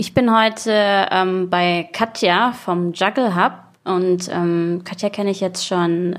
Ich 0.00 0.14
bin 0.14 0.32
heute 0.32 1.08
ähm, 1.10 1.50
bei 1.50 1.88
Katja 1.92 2.52
vom 2.52 2.92
Juggle 2.92 3.34
Hub 3.34 3.54
und 3.82 4.28
ähm, 4.30 4.82
Katja 4.84 5.10
kenne 5.10 5.30
ich 5.30 5.40
jetzt 5.40 5.66
schon, 5.66 6.12
äh, 6.12 6.18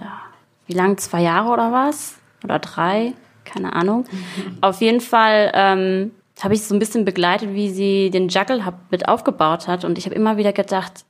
wie 0.67 0.73
lang, 0.73 0.97
zwei 0.97 1.21
Jahre 1.21 1.47
oder 1.47 1.71
was? 1.71 2.17
Oder 2.43 2.59
drei? 2.59 3.13
Keine 3.45 3.71
Ahnung. 3.71 4.03
Mhm. 4.11 4.57
Auf 4.59 4.81
jeden 4.81 4.99
Fall 4.99 5.51
ähm, 5.53 6.11
habe 6.41 6.55
ich 6.55 6.65
so 6.65 6.75
ein 6.75 6.79
bisschen 6.79 7.05
begleitet, 7.05 7.53
wie 7.53 7.69
sie 7.69 8.09
den 8.09 8.27
Juggle 8.27 8.65
Hub 8.65 8.73
mit 8.91 9.07
aufgebaut 9.07 9.69
hat 9.69 9.85
und 9.85 9.97
ich 9.97 10.03
habe 10.03 10.15
immer 10.15 10.35
wieder 10.35 10.51
gedacht, 10.51 11.05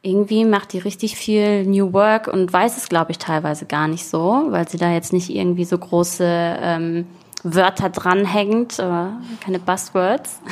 irgendwie 0.00 0.46
macht 0.46 0.72
die 0.72 0.78
richtig 0.78 1.16
viel 1.16 1.66
New 1.66 1.92
Work 1.92 2.28
und 2.28 2.50
weiß 2.50 2.78
es, 2.78 2.88
glaube 2.88 3.10
ich, 3.10 3.18
teilweise 3.18 3.66
gar 3.66 3.88
nicht 3.88 4.06
so, 4.06 4.46
weil 4.48 4.66
sie 4.66 4.78
da 4.78 4.90
jetzt 4.90 5.12
nicht 5.12 5.28
irgendwie 5.28 5.66
so 5.66 5.76
große 5.76 6.24
ähm, 6.26 7.06
Wörter 7.42 7.90
dranhängt, 7.90 8.78
äh, 8.78 9.08
keine 9.44 9.58
Buzzwords. 9.58 10.40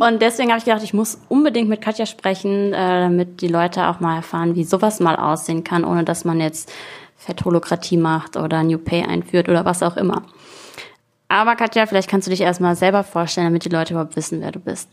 und 0.00 0.22
deswegen 0.22 0.48
habe 0.48 0.58
ich 0.58 0.64
gedacht, 0.64 0.82
ich 0.82 0.94
muss 0.94 1.18
unbedingt 1.28 1.68
mit 1.68 1.82
Katja 1.82 2.06
sprechen, 2.06 2.72
äh, 2.72 3.02
damit 3.02 3.42
die 3.42 3.48
Leute 3.48 3.86
auch 3.88 4.00
mal 4.00 4.16
erfahren, 4.16 4.54
wie 4.54 4.64
sowas 4.64 4.98
mal 4.98 5.16
aussehen 5.16 5.62
kann, 5.62 5.84
ohne 5.84 6.04
dass 6.04 6.24
man 6.24 6.40
jetzt 6.40 6.72
Fettholokratie 7.16 7.98
macht 7.98 8.36
oder 8.38 8.62
New 8.62 8.78
Pay 8.78 9.04
einführt 9.04 9.50
oder 9.50 9.66
was 9.66 9.82
auch 9.82 9.98
immer. 9.98 10.22
Aber 11.28 11.54
Katja, 11.54 11.84
vielleicht 11.84 12.08
kannst 12.08 12.26
du 12.26 12.30
dich 12.30 12.40
erstmal 12.40 12.76
selber 12.76 13.04
vorstellen, 13.04 13.48
damit 13.48 13.66
die 13.66 13.68
Leute 13.68 13.92
überhaupt 13.92 14.16
wissen, 14.16 14.40
wer 14.40 14.52
du 14.52 14.58
bist. 14.58 14.88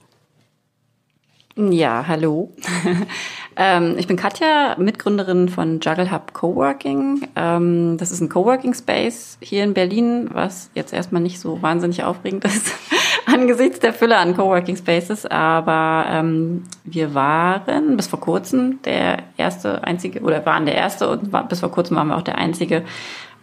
Ja, 1.55 2.05
hallo. 2.05 2.51
ähm, 3.55 3.95
ich 3.97 4.05
bin 4.05 4.17
Katja, 4.17 4.75
Mitgründerin 4.77 5.49
von 5.49 5.79
Juggle 5.79 6.11
Hub 6.11 6.33
Coworking. 6.33 7.27
Ähm, 7.35 7.97
das 7.97 8.11
ist 8.11 8.21
ein 8.21 8.29
Coworking 8.29 8.75
Space 8.75 9.39
hier 9.41 9.63
in 9.63 9.73
Berlin, 9.73 10.29
was 10.31 10.69
jetzt 10.75 10.93
erstmal 10.93 11.21
nicht 11.21 11.39
so 11.39 11.61
wahnsinnig 11.63 12.03
aufregend 12.03 12.45
ist 12.45 12.67
angesichts 13.33 13.79
der 13.79 13.93
Fülle 13.93 14.17
an 14.17 14.35
Coworking 14.35 14.77
Spaces. 14.77 15.25
Aber 15.25 16.05
ähm, 16.09 16.63
wir 16.83 17.13
waren 17.13 17.97
bis 17.97 18.07
vor 18.07 18.19
kurzem 18.19 18.81
der 18.83 19.19
erste, 19.35 19.83
einzige 19.83 20.21
oder 20.21 20.45
waren 20.45 20.65
der 20.65 20.75
erste 20.75 21.09
und 21.09 21.31
war, 21.33 21.47
bis 21.47 21.59
vor 21.59 21.71
kurzem 21.71 21.97
waren 21.97 22.07
wir 22.07 22.17
auch 22.17 22.21
der 22.21 22.37
einzige 22.37 22.83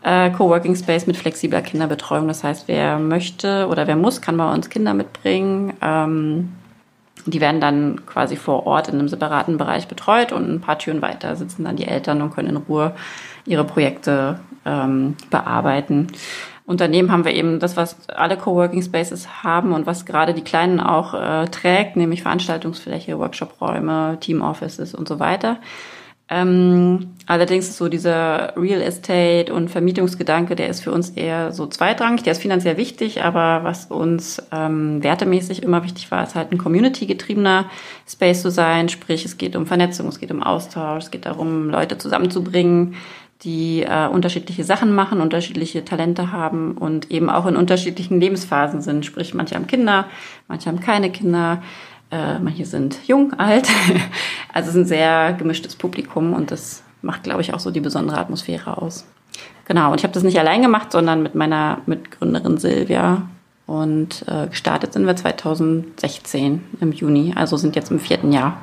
äh, 0.02 0.30
Coworking 0.30 0.74
Space 0.74 1.06
mit 1.06 1.16
flexibler 1.16 1.60
Kinderbetreuung. 1.60 2.28
Das 2.28 2.42
heißt, 2.42 2.66
wer 2.66 2.98
möchte 2.98 3.68
oder 3.68 3.86
wer 3.86 3.96
muss, 3.96 4.20
kann 4.20 4.36
bei 4.36 4.50
uns 4.52 4.70
Kinder 4.70 4.94
mitbringen. 4.94 5.74
Ähm, 5.82 6.52
die 7.27 7.40
werden 7.40 7.60
dann 7.60 8.05
quasi 8.06 8.36
vor 8.36 8.66
Ort 8.66 8.88
in 8.88 8.98
einem 8.98 9.08
separaten 9.08 9.56
Bereich 9.56 9.88
betreut 9.88 10.32
und 10.32 10.50
ein 10.50 10.60
paar 10.60 10.78
Türen 10.78 11.00
weiter 11.00 11.36
sitzen 11.36 11.64
dann 11.64 11.77
die 11.77 11.86
Eltern 11.86 12.20
und 12.20 12.34
können 12.34 12.50
in 12.50 12.56
Ruhe 12.56 12.94
ihre 13.46 13.64
Projekte 13.64 14.40
ähm, 14.66 15.16
bearbeiten. 15.30 16.08
Und 16.66 16.80
daneben 16.80 17.12
haben 17.12 17.26
wir 17.26 17.34
eben 17.34 17.58
das, 17.60 17.76
was 17.76 18.08
alle 18.08 18.38
Coworking 18.38 18.82
Spaces 18.82 19.42
haben 19.42 19.72
und 19.72 19.86
was 19.86 20.06
gerade 20.06 20.32
die 20.32 20.44
Kleinen 20.44 20.80
auch 20.80 21.12
äh, 21.12 21.46
trägt, 21.48 21.96
nämlich 21.96 22.22
Veranstaltungsfläche, 22.22 23.18
Workshopräume, 23.18 24.16
Team 24.20 24.40
Offices 24.40 24.94
und 24.94 25.06
so 25.06 25.18
weiter. 25.20 25.58
Ähm, 26.30 27.10
allerdings 27.26 27.68
ist 27.68 27.76
so 27.76 27.88
dieser 27.88 28.56
Real 28.56 28.80
Estate 28.80 29.52
und 29.52 29.68
Vermietungsgedanke, 29.68 30.56
der 30.56 30.68
ist 30.68 30.82
für 30.82 30.90
uns 30.90 31.10
eher 31.10 31.52
so 31.52 31.66
zweitrangig. 31.66 32.22
Der 32.22 32.32
ist 32.32 32.40
finanziell 32.40 32.78
wichtig, 32.78 33.22
aber 33.22 33.62
was 33.62 33.86
uns 33.86 34.42
ähm, 34.50 35.02
wertemäßig 35.02 35.62
immer 35.62 35.84
wichtig 35.84 36.10
war, 36.10 36.22
ist 36.22 36.34
halt 36.34 36.50
ein 36.50 36.56
community-getriebener 36.56 37.66
Space 38.08 38.40
zu 38.40 38.50
sein. 38.50 38.88
Sprich, 38.88 39.26
es 39.26 39.36
geht 39.36 39.54
um 39.54 39.66
Vernetzung, 39.66 40.08
es 40.08 40.18
geht 40.18 40.30
um 40.30 40.42
Austausch, 40.42 41.04
es 41.04 41.10
geht 41.10 41.26
darum, 41.26 41.68
Leute 41.68 41.98
zusammenzubringen, 41.98 42.94
die 43.44 43.82
äh, 43.82 44.08
unterschiedliche 44.08 44.64
Sachen 44.64 44.94
machen, 44.94 45.20
unterschiedliche 45.20 45.84
Talente 45.84 46.32
haben 46.32 46.72
und 46.72 47.10
eben 47.10 47.28
auch 47.28 47.46
in 47.46 47.56
unterschiedlichen 47.56 48.20
Lebensphasen 48.20 48.80
sind. 48.80 49.04
Sprich, 49.04 49.34
manche 49.34 49.54
haben 49.54 49.66
Kinder, 49.66 50.06
manche 50.48 50.68
haben 50.68 50.80
keine 50.80 51.10
Kinder. 51.10 51.62
Äh, 52.10 52.38
manche 52.38 52.64
sind 52.64 52.98
jung, 53.06 53.32
alt. 53.38 53.68
Also 54.52 54.70
es 54.70 54.74
ist 54.74 54.82
ein 54.82 54.86
sehr 54.86 55.32
gemischtes 55.34 55.76
Publikum 55.76 56.32
und 56.32 56.50
das 56.50 56.82
macht, 57.02 57.24
glaube 57.24 57.42
ich, 57.42 57.52
auch 57.52 57.60
so 57.60 57.70
die 57.70 57.80
besondere 57.80 58.18
Atmosphäre 58.18 58.80
aus. 58.80 59.04
Genau, 59.66 59.90
und 59.90 59.98
ich 59.98 60.04
habe 60.04 60.14
das 60.14 60.22
nicht 60.22 60.38
allein 60.38 60.62
gemacht, 60.62 60.92
sondern 60.92 61.22
mit 61.22 61.34
meiner 61.34 61.78
Mitgründerin 61.86 62.58
Silvia. 62.58 63.22
Und 63.66 64.24
äh, 64.28 64.48
gestartet 64.48 64.92
sind 64.92 65.06
wir 65.06 65.16
2016 65.16 66.62
im 66.80 66.92
Juni, 66.92 67.33
also 67.34 67.56
sind 67.56 67.77
jetzt 67.77 67.90
im 67.90 67.98
vierten 67.98 68.30
Jahr. 68.30 68.58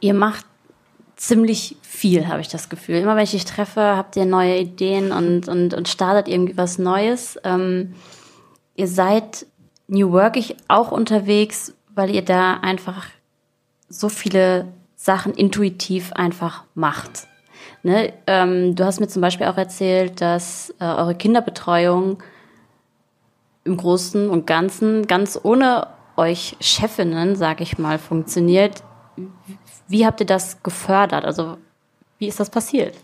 Ihr 0.00 0.14
macht 0.14 0.44
ziemlich 1.22 1.76
viel, 1.82 2.26
habe 2.26 2.40
ich 2.40 2.48
das 2.48 2.68
Gefühl. 2.68 2.96
Immer 2.96 3.14
wenn 3.14 3.22
ich 3.22 3.30
dich 3.30 3.44
treffe, 3.44 3.80
habt 3.80 4.16
ihr 4.16 4.24
neue 4.24 4.58
Ideen 4.58 5.12
und, 5.12 5.46
und, 5.46 5.72
und 5.72 5.88
startet 5.88 6.26
irgendwie 6.26 6.56
was 6.56 6.78
Neues. 6.78 7.38
Ähm, 7.44 7.94
ihr 8.74 8.88
seid 8.88 9.46
New 9.86 10.10
Workig 10.10 10.56
auch 10.66 10.90
unterwegs, 10.90 11.74
weil 11.94 12.10
ihr 12.10 12.24
da 12.24 12.54
einfach 12.54 13.06
so 13.88 14.08
viele 14.08 14.66
Sachen 14.96 15.32
intuitiv 15.34 16.12
einfach 16.12 16.64
macht. 16.74 17.28
Ne? 17.84 18.12
Ähm, 18.26 18.74
du 18.74 18.84
hast 18.84 18.98
mir 18.98 19.06
zum 19.06 19.22
Beispiel 19.22 19.46
auch 19.46 19.58
erzählt, 19.58 20.20
dass 20.20 20.74
äh, 20.80 20.84
eure 20.84 21.14
Kinderbetreuung 21.14 22.20
im 23.62 23.76
Großen 23.76 24.28
und 24.28 24.48
Ganzen 24.48 25.06
ganz 25.06 25.38
ohne 25.40 25.86
euch 26.16 26.56
Chefinnen, 26.60 27.36
sag 27.36 27.60
ich 27.60 27.78
mal, 27.78 28.00
funktioniert. 28.00 28.82
Wie 29.92 30.06
habt 30.06 30.20
ihr 30.20 30.26
das 30.26 30.62
gefördert? 30.62 31.26
Also 31.26 31.58
wie 32.18 32.26
ist 32.26 32.40
das 32.40 32.48
passiert? 32.48 32.94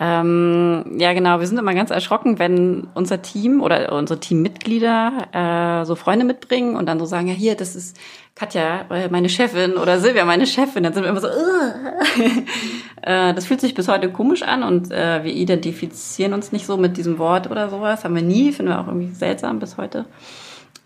Ähm, 0.00 0.96
ja, 0.98 1.12
genau. 1.12 1.38
Wir 1.38 1.46
sind 1.46 1.58
immer 1.58 1.74
ganz 1.74 1.90
erschrocken, 1.90 2.38
wenn 2.38 2.88
unser 2.94 3.20
Team 3.20 3.60
oder 3.60 3.92
unsere 3.92 4.20
Teammitglieder 4.20 5.82
äh, 5.82 5.84
so 5.84 5.96
Freunde 5.96 6.24
mitbringen 6.24 6.76
und 6.76 6.86
dann 6.86 6.98
so 6.98 7.04
sagen, 7.04 7.26
ja, 7.26 7.34
hier, 7.34 7.56
das 7.56 7.76
ist 7.76 7.98
Katja, 8.36 8.86
äh, 8.90 9.10
meine 9.10 9.28
Chefin 9.28 9.74
oder 9.74 10.00
Silvia, 10.00 10.24
meine 10.24 10.46
Chefin. 10.46 10.82
Dann 10.82 10.94
sind 10.94 11.02
wir 11.02 11.10
immer 11.10 11.20
so, 11.20 11.28
äh, 13.02 13.34
das 13.34 13.44
fühlt 13.44 13.60
sich 13.60 13.74
bis 13.74 13.88
heute 13.88 14.10
komisch 14.10 14.42
an 14.42 14.62
und 14.62 14.90
äh, 14.90 15.24
wir 15.24 15.32
identifizieren 15.34 16.32
uns 16.32 16.52
nicht 16.52 16.64
so 16.64 16.78
mit 16.78 16.96
diesem 16.96 17.18
Wort 17.18 17.50
oder 17.50 17.68
sowas. 17.68 18.02
Haben 18.02 18.14
wir 18.14 18.22
nie, 18.22 18.50
finden 18.52 18.72
wir 18.72 18.80
auch 18.80 18.86
irgendwie 18.86 19.12
seltsam 19.12 19.58
bis 19.58 19.76
heute. 19.76 20.06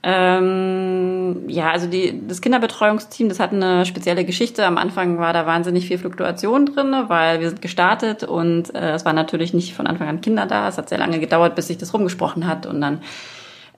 Ähm, 0.05 1.49
ja, 1.49 1.71
also 1.71 1.87
die, 1.87 2.27
das 2.27 2.41
Kinderbetreuungsteam, 2.41 3.29
das 3.29 3.39
hat 3.39 3.53
eine 3.53 3.87
spezielle 3.87 4.25
Geschichte. 4.25 4.67
Am 4.67 4.77
Anfang 4.77 5.19
war 5.19 5.33
da 5.33 5.47
wahnsinnig 5.47 5.87
viel 5.87 5.99
Fluktuation 5.99 6.67
drin, 6.67 6.93
weil 7.07 7.41
wir 7.41 7.49
sind 7.49 7.63
gestartet 7.63 8.25
und 8.25 8.75
äh, 8.75 8.95
es 8.95 9.05
waren 9.05 9.15
natürlich 9.15 9.55
nicht 9.55 9.75
von 9.75 9.87
Anfang 9.87 10.09
an 10.09 10.21
Kinder 10.21 10.47
da. 10.47 10.67
Es 10.67 10.77
hat 10.77 10.89
sehr 10.89 10.99
lange 10.99 11.21
gedauert, 11.21 11.55
bis 11.55 11.69
sich 11.69 11.79
das 11.79 11.95
rumgesprochen 11.95 12.49
hat 12.49 12.67
und 12.67 12.81
dann 12.81 13.01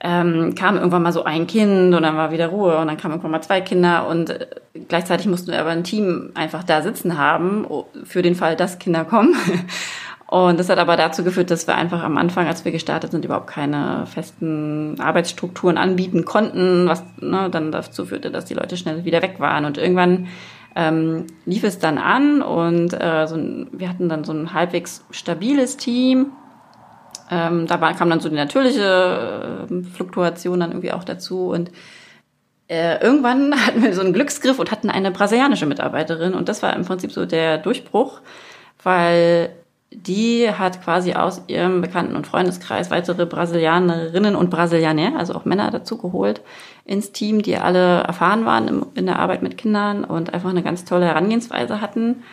ähm, 0.01 0.55
kam 0.55 0.77
irgendwann 0.77 1.03
mal 1.03 1.13
so 1.13 1.25
ein 1.25 1.47
Kind 1.47 1.95
und 1.95 2.03
dann 2.03 2.17
war 2.17 2.31
wieder 2.31 2.49
Ruhe 2.49 2.79
und 2.79 2.87
dann 2.87 2.97
kamen 2.97 3.13
irgendwann 3.13 3.31
mal 3.31 3.43
zwei 3.43 3.61
Kinder 3.61 4.07
und 4.09 4.31
äh, 4.31 4.47
gleichzeitig 4.89 5.27
mussten 5.27 5.53
wir 5.53 5.61
aber 5.61 5.71
ein 5.71 5.85
Team 5.85 6.31
einfach 6.35 6.65
da 6.65 6.81
sitzen 6.81 7.19
haben 7.19 7.67
für 8.05 8.23
den 8.23 8.35
Fall, 8.35 8.57
dass 8.57 8.79
Kinder 8.79 9.05
kommen. 9.05 9.37
Und 10.35 10.59
das 10.59 10.69
hat 10.69 10.79
aber 10.79 10.97
dazu 10.97 11.23
geführt, 11.23 11.53
dass 11.53 11.69
wir 11.69 11.77
einfach 11.77 12.03
am 12.03 12.19
Anfang, 12.19 12.49
als 12.49 12.65
wir 12.65 12.73
gestartet 12.73 13.13
sind, 13.13 13.25
überhaupt 13.25 13.47
keine 13.47 14.05
festen 14.07 14.97
Arbeitsstrukturen 14.99 15.79
anbieten 15.79 16.25
konnten, 16.25 16.89
was 16.89 17.05
ne, 17.21 17.49
dann 17.51 17.71
dazu 17.71 18.05
führte, 18.05 18.33
dass 18.33 18.45
die 18.45 18.55
Leute 18.55 18.77
schnell 18.77 19.05
wieder 19.05 19.23
weg 19.23 19.37
waren. 19.39 19.65
Und 19.65 19.79
irgendwann 19.79 20.27
ähm, 20.75 21.29
lief 21.47 21.63
es 21.63 21.79
dann 21.79 21.99
an 21.99 22.43
und 22.43 22.95
äh, 22.95 23.29
so 23.29 23.37
ein, 23.37 23.69
wir 23.71 23.89
hatten 23.89 24.09
dann 24.09 24.25
so 24.25 24.33
ein 24.33 24.53
halbwegs 24.53 25.05
stabiles 25.13 25.77
Team. 25.77 26.33
Ähm, 27.31 27.69
da 27.69 27.81
war, 27.81 27.95
kam 27.95 28.11
dann 28.11 28.19
so 28.19 28.29
die 28.29 28.35
natürliche 28.35 29.69
äh, 29.71 29.83
Fluktuation 29.85 30.59
dann 30.59 30.73
irgendwie 30.73 30.91
auch 30.91 31.05
dazu 31.05 31.51
und 31.51 31.71
äh, 32.67 33.01
irgendwann 33.01 33.55
hatten 33.67 33.85
wir 33.85 33.95
so 33.95 34.01
einen 34.01 34.13
Glücksgriff 34.13 34.59
und 34.59 34.73
hatten 34.73 34.91
eine 34.91 35.13
brasilianische 35.13 35.67
Mitarbeiterin 35.67 36.35
und 36.35 36.49
das 36.49 36.61
war 36.61 36.75
im 36.75 36.85
Prinzip 36.85 37.13
so 37.13 37.25
der 37.25 37.59
Durchbruch, 37.59 38.21
weil 38.83 39.55
die 39.95 40.51
hat 40.51 40.83
quasi 40.83 41.15
aus 41.15 41.43
ihrem 41.47 41.81
Bekannten- 41.81 42.17
und 42.17 42.27
Freundeskreis 42.27 42.91
weitere 42.91 43.27
Brasilianerinnen 43.27 44.35
und 44.35 44.51
Brasilianer, 44.51 45.17
also 45.17 45.35
auch 45.35 45.45
Männer 45.45 45.71
dazugeholt 45.71 46.43
ins 46.85 47.13
Team, 47.13 47.43
die 47.43 47.57
alle 47.57 48.01
erfahren 48.01 48.45
waren 48.45 48.87
in 48.95 49.07
der 49.07 49.19
Arbeit 49.19 49.43
mit 49.43 49.57
Kindern 49.57 50.05
und 50.05 50.35
einfach 50.35 50.51
eine 50.51 50.63
ganz 50.63 50.85
tolle 50.85 51.07
Herangehensweise 51.07 51.81
hatten. 51.81 52.25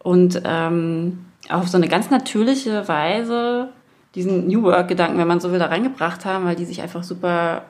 Und 0.00 0.42
ähm, 0.44 1.26
auf 1.48 1.68
so 1.68 1.76
eine 1.76 1.88
ganz 1.88 2.10
natürliche 2.10 2.88
Weise 2.88 3.68
diesen 4.14 4.48
New 4.48 4.62
Work-Gedanken, 4.64 5.18
wenn 5.18 5.28
man 5.28 5.40
so 5.40 5.52
will, 5.52 5.58
da 5.58 5.66
reingebracht 5.66 6.24
haben, 6.24 6.44
weil 6.44 6.56
die 6.56 6.64
sich 6.64 6.82
einfach 6.82 7.04
super 7.04 7.62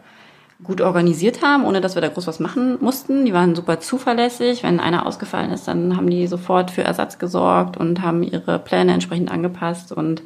gut 0.63 0.81
organisiert 0.81 1.43
haben, 1.43 1.65
ohne 1.65 1.81
dass 1.81 1.95
wir 1.95 2.03
da 2.03 2.09
groß 2.09 2.27
was 2.27 2.41
machen 2.41 2.79
mussten. 2.81 3.25
Die 3.25 3.33
waren 3.33 3.55
super 3.55 3.79
zuverlässig. 3.79 4.65
Wenn 4.65 4.81
einer 4.81 5.07
ausgefallen 5.07 5.53
ist, 5.53 5.69
dann 5.69 5.97
haben 5.97 6.11
die 6.11 6.27
sofort 6.27 6.71
für 6.71 6.83
Ersatz 6.83 7.19
gesorgt 7.19 7.77
und 7.77 8.03
haben 8.03 8.23
ihre 8.23 8.59
Pläne 8.59 8.93
entsprechend 8.93 9.31
angepasst. 9.31 9.93
Und 9.93 10.23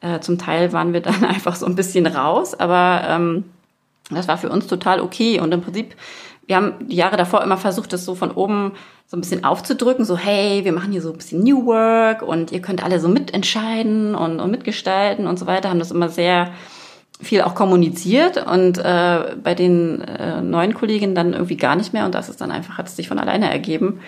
äh, 0.00 0.18
zum 0.20 0.38
Teil 0.38 0.72
waren 0.72 0.92
wir 0.92 1.00
dann 1.02 1.24
einfach 1.24 1.54
so 1.54 1.66
ein 1.66 1.76
bisschen 1.76 2.06
raus, 2.06 2.54
aber 2.54 3.02
ähm, 3.08 3.44
das 4.10 4.26
war 4.26 4.38
für 4.38 4.48
uns 4.48 4.66
total 4.66 5.00
okay. 5.00 5.40
Und 5.40 5.52
im 5.52 5.60
Prinzip, 5.60 5.94
wir 6.46 6.56
haben 6.56 6.88
die 6.88 6.96
Jahre 6.96 7.16
davor 7.16 7.42
immer 7.42 7.58
versucht, 7.58 7.92
das 7.92 8.04
so 8.04 8.14
von 8.16 8.32
oben 8.32 8.72
so 9.06 9.16
ein 9.16 9.20
bisschen 9.20 9.44
aufzudrücken, 9.44 10.04
so 10.04 10.16
hey, 10.18 10.64
wir 10.64 10.72
machen 10.72 10.92
hier 10.92 11.00
so 11.02 11.12
ein 11.12 11.16
bisschen 11.16 11.42
New 11.42 11.66
Work 11.66 12.22
und 12.22 12.52
ihr 12.52 12.60
könnt 12.60 12.82
alle 12.82 13.00
so 13.00 13.08
mitentscheiden 13.08 14.14
und, 14.14 14.40
und 14.40 14.50
mitgestalten 14.50 15.26
und 15.26 15.38
so 15.38 15.46
weiter, 15.46 15.70
haben 15.70 15.78
das 15.78 15.92
immer 15.92 16.08
sehr 16.08 16.50
viel 17.20 17.42
auch 17.42 17.54
kommuniziert 17.54 18.44
und 18.46 18.78
äh, 18.78 19.36
bei 19.42 19.54
den 19.54 20.02
äh, 20.02 20.40
neuen 20.40 20.74
Kolleginnen 20.74 21.14
dann 21.14 21.32
irgendwie 21.32 21.56
gar 21.56 21.74
nicht 21.74 21.92
mehr 21.92 22.04
und 22.06 22.14
das 22.14 22.28
ist 22.28 22.40
dann 22.40 22.50
einfach, 22.50 22.78
hat 22.78 22.86
es 22.86 22.96
sich 22.96 23.08
von 23.08 23.18
alleine 23.18 23.50
ergeben. 23.50 24.00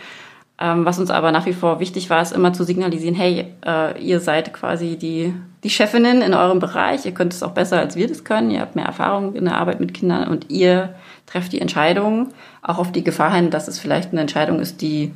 Ähm, 0.61 0.85
was 0.85 0.99
uns 0.99 1.11
aber 1.11 1.33
nach 1.33 1.47
wie 1.47 1.55
vor 1.55 1.81
wichtig 1.81 2.11
war, 2.11 2.21
ist 2.21 2.33
immer 2.33 2.53
zu 2.53 2.65
signalisieren, 2.65 3.15
hey, 3.15 3.47
äh, 3.67 4.01
ihr 4.01 4.21
seid 4.21 4.53
quasi 4.53 4.97
die, 4.97 5.35
die 5.65 5.71
Chefinnen 5.71 6.23
in 6.23 6.35
eurem 6.35 6.61
Bereich, 6.61 7.07
ihr 7.07 7.15
könnt 7.15 7.33
es 7.33 7.43
auch 7.43 7.53
besser 7.53 7.79
als 7.79 7.97
wir 7.97 8.07
das 8.07 8.25
können, 8.25 8.51
ihr 8.51 8.61
habt 8.61 8.77
mehr 8.77 8.85
Erfahrung 8.85 9.35
in 9.35 9.47
der 9.47 9.57
Arbeit 9.57 9.81
mit 9.81 9.95
Kindern 9.95 10.29
und 10.29 10.51
ihr 10.51 10.95
trefft 11.27 11.53
die 11.53 11.61
Entscheidung, 11.61 12.29
auch 12.63 12.79
auf 12.79 12.93
die 12.93 13.03
Gefahr 13.03 13.35
hin, 13.35 13.51
dass 13.51 13.69
es 13.69 13.79
vielleicht 13.79 14.13
eine 14.13 14.21
Entscheidung 14.21 14.61
ist, 14.61 14.83
die 14.83 15.13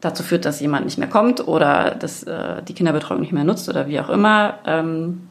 dazu 0.00 0.22
führt, 0.22 0.44
dass 0.44 0.60
jemand 0.60 0.84
nicht 0.84 0.98
mehr 0.98 1.08
kommt 1.08 1.46
oder 1.46 1.96
dass 1.98 2.22
äh, 2.22 2.62
die 2.62 2.74
Kinderbetreuung 2.74 3.20
nicht 3.20 3.32
mehr 3.32 3.44
nutzt 3.44 3.68
oder 3.68 3.88
wie 3.88 3.98
auch 3.98 4.08
immer. 4.08 4.60
Ähm, 4.64 5.28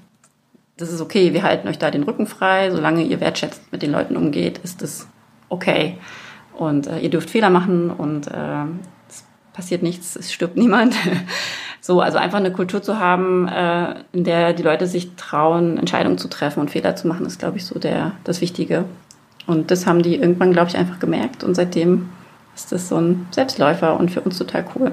das 0.78 0.92
ist 0.92 1.02
okay, 1.02 1.34
wir 1.34 1.44
halten 1.44 1.68
euch 1.68 1.80
da 1.80 1.92
den 1.92 2.04
Rücken 2.04 2.28
frei, 2.28 2.72
solange 2.72 3.04
ihr 3.04 3.20
wertschätzt 3.20 3.72
mit 3.72 3.82
den 3.82 3.92
Leuten 3.92 4.16
umgeht, 4.16 4.60
ist 4.60 4.82
das 4.82 5.08
okay. 5.50 5.98
Und 6.56 6.88
äh, 6.88 7.00
ihr 7.00 7.10
dürft 7.10 7.30
Fehler 7.30 7.50
machen 7.50 7.90
und 7.90 8.28
äh, 8.28 8.64
es 9.10 9.26
passiert 9.54 9.82
nichts, 9.84 10.16
es 10.16 10.32
stirbt 10.32 10.56
niemand. 10.58 10.96
so, 11.82 12.02
also 12.02 12.18
einfach 12.20 12.38
eine 12.38 12.52
Kultur 12.52 12.82
zu 12.82 13.00
haben, 13.00 13.48
äh, 13.48 13.96
in 14.14 14.24
der 14.24 14.54
die 14.54 14.64
Leute 14.64 14.86
sich 14.86 15.16
trauen, 15.16 15.78
Entscheidungen 15.78 16.18
zu 16.18 16.30
treffen 16.30 16.60
und 16.60 16.72
Fehler 16.72 16.96
zu 16.96 17.08
machen, 17.08 17.26
ist, 17.26 17.40
glaube 17.40 17.58
ich, 17.58 17.66
so 17.66 17.80
der, 17.80 18.14
das 18.24 18.42
Wichtige. 18.42 18.86
Und 19.48 19.72
das 19.72 19.88
haben 19.88 20.04
die 20.04 20.16
irgendwann, 20.16 20.52
glaube 20.52 20.70
ich, 20.70 20.78
einfach 20.78 21.00
gemerkt 21.00 21.44
und 21.44 21.56
seitdem 21.56 22.10
ist 22.54 22.72
das 22.72 22.90
so 22.90 22.98
ein 22.98 23.28
Selbstläufer 23.32 24.00
und 24.00 24.12
für 24.12 24.22
uns 24.22 24.38
total 24.38 24.66
cool. 24.76 24.92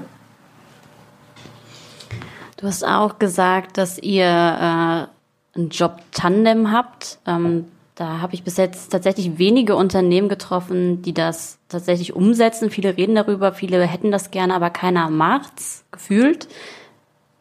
Du 2.58 2.66
hast 2.68 2.86
auch 2.86 3.18
gesagt, 3.18 3.78
dass 3.78 3.98
ihr 3.98 4.24
äh, 4.24 5.13
ein 5.56 5.68
Job-Tandem 5.68 6.72
habt. 6.72 7.18
Ähm, 7.26 7.66
da 7.94 8.20
habe 8.20 8.34
ich 8.34 8.42
bis 8.42 8.56
jetzt 8.56 8.90
tatsächlich 8.90 9.38
wenige 9.38 9.76
Unternehmen 9.76 10.28
getroffen, 10.28 11.02
die 11.02 11.14
das 11.14 11.58
tatsächlich 11.68 12.14
umsetzen. 12.14 12.70
Viele 12.70 12.96
reden 12.96 13.14
darüber, 13.14 13.52
viele 13.52 13.82
hätten 13.82 14.10
das 14.10 14.30
gerne, 14.32 14.54
aber 14.54 14.70
keiner 14.70 15.10
macht's, 15.10 15.84
gefühlt. 15.92 16.48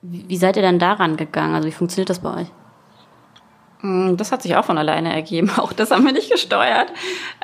Wie, 0.02 0.26
wie 0.28 0.38
seid 0.38 0.56
ihr 0.56 0.62
denn 0.62 0.80
daran 0.80 1.18
gegangen? 1.18 1.56
Also 1.56 1.68
wie 1.68 1.72
funktioniert 1.72 2.10
das 2.10 2.20
bei 2.20 2.42
euch? 2.42 2.48
Mm, 3.84 4.16
das 4.16 4.32
hat 4.32 4.42
sich 4.42 4.56
auch 4.56 4.66
von 4.66 4.78
alleine 4.78 5.14
ergeben. 5.14 5.52
Auch 5.58 5.74
das 5.74 5.92
haben 5.92 6.06
wir 6.06 6.14
nicht 6.14 6.32
gesteuert. 6.32 6.92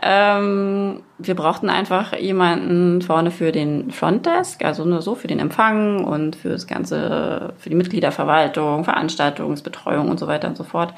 Ähm, 0.01 1.03
wir 1.17 1.35
brauchten 1.35 1.69
einfach 1.69 2.17
jemanden 2.17 3.01
vorne 3.01 3.29
für 3.29 3.51
den 3.51 3.91
Frontdesk, 3.91 4.63
also 4.63 4.85
nur 4.85 5.01
so 5.01 5.15
für 5.15 5.27
den 5.27 5.39
Empfang 5.39 6.05
und 6.05 6.37
für 6.37 6.49
das 6.49 6.65
ganze, 6.65 7.53
für 7.59 7.69
die 7.69 7.75
Mitgliederverwaltung, 7.75 8.85
Veranstaltungsbetreuung 8.85 10.09
und 10.09 10.17
so 10.17 10.27
weiter 10.27 10.47
und 10.47 10.55
so 10.55 10.63
fort. 10.63 10.93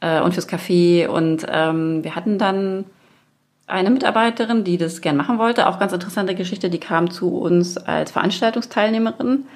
Äh, 0.00 0.20
und 0.20 0.34
fürs 0.34 0.48
Café. 0.48 1.08
Und 1.08 1.46
ähm, 1.50 2.04
wir 2.04 2.14
hatten 2.14 2.36
dann 2.36 2.84
eine 3.66 3.90
Mitarbeiterin, 3.90 4.64
die 4.64 4.76
das 4.76 5.00
gern 5.00 5.16
machen 5.16 5.38
wollte. 5.38 5.66
Auch 5.66 5.78
ganz 5.78 5.94
interessante 5.94 6.34
Geschichte, 6.34 6.68
die 6.68 6.80
kam 6.80 7.10
zu 7.10 7.38
uns 7.38 7.78
als 7.78 8.12
Veranstaltungsteilnehmerin 8.12 9.46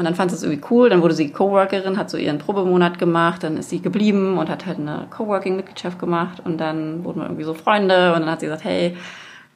und 0.00 0.06
dann 0.06 0.14
fand 0.14 0.30
sie 0.30 0.36
es 0.38 0.42
irgendwie 0.42 0.62
cool, 0.70 0.88
dann 0.88 1.02
wurde 1.02 1.12
sie 1.12 1.28
Coworkerin, 1.28 1.98
hat 1.98 2.08
so 2.08 2.16
ihren 2.16 2.38
Probemonat 2.38 2.98
gemacht, 2.98 3.42
dann 3.42 3.58
ist 3.58 3.68
sie 3.68 3.82
geblieben 3.82 4.38
und 4.38 4.48
hat 4.48 4.64
halt 4.64 4.78
eine 4.78 5.06
Coworking-Mitgliedschaft 5.10 5.98
gemacht 5.98 6.40
und 6.42 6.56
dann 6.56 7.04
wurden 7.04 7.20
wir 7.20 7.26
irgendwie 7.26 7.44
so 7.44 7.52
Freunde 7.52 8.14
und 8.14 8.20
dann 8.20 8.30
hat 8.30 8.40
sie 8.40 8.46
gesagt, 8.46 8.64
hey, 8.64 8.96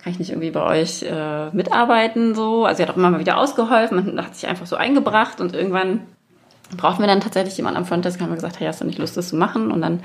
kann 0.03 0.13
ich 0.13 0.19
nicht 0.19 0.29
irgendwie 0.29 0.51
bei 0.51 0.63
euch 0.63 1.03
äh, 1.03 1.49
mitarbeiten 1.53 2.35
so? 2.35 2.67
Also 2.67 2.77
sie 2.77 2.83
hat 2.83 2.91
auch 2.91 2.99
immer 2.99 3.11
mal 3.11 3.21
wieder 3.21 3.39
ausgeholfen 3.39 4.07
und 4.07 4.23
hat 4.23 4.35
sich 4.37 4.47
einfach 4.47 4.67
so 4.67 4.77
eingebracht 4.77 5.41
und 5.41 5.55
irgendwann 5.55 6.01
brauchten 6.77 7.03
wir 7.03 7.07
dann 7.07 7.23
tatsächlich 7.23 7.57
jemanden 7.57 7.79
am 7.79 7.87
Frontdesk, 7.87 8.21
haben 8.21 8.29
wir 8.29 8.35
gesagt, 8.35 8.61
hey, 8.61 8.67
hast 8.67 8.83
du 8.83 8.85
nicht 8.85 8.99
Lust, 8.99 9.17
das 9.17 9.31
zu 9.31 9.37
machen? 9.37 9.71
Und 9.71 9.81
dann 9.81 10.01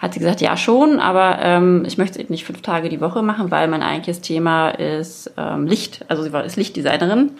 hat 0.00 0.12
sie 0.12 0.20
gesagt, 0.20 0.42
ja 0.42 0.58
schon, 0.58 1.00
aber 1.00 1.38
ähm, 1.40 1.84
ich 1.86 1.96
möchte 1.96 2.22
es 2.22 2.28
nicht 2.28 2.44
fünf 2.44 2.60
Tage 2.60 2.90
die 2.90 3.00
Woche 3.00 3.22
machen, 3.22 3.50
weil 3.50 3.68
mein 3.68 3.82
eigentliches 3.82 4.20
Thema 4.20 4.68
ist 4.68 5.32
ähm, 5.38 5.66
Licht. 5.66 6.04
Also 6.08 6.24
sie 6.24 6.32
war 6.34 6.44
ist 6.44 6.56
Lichtdesignerin. 6.56 7.32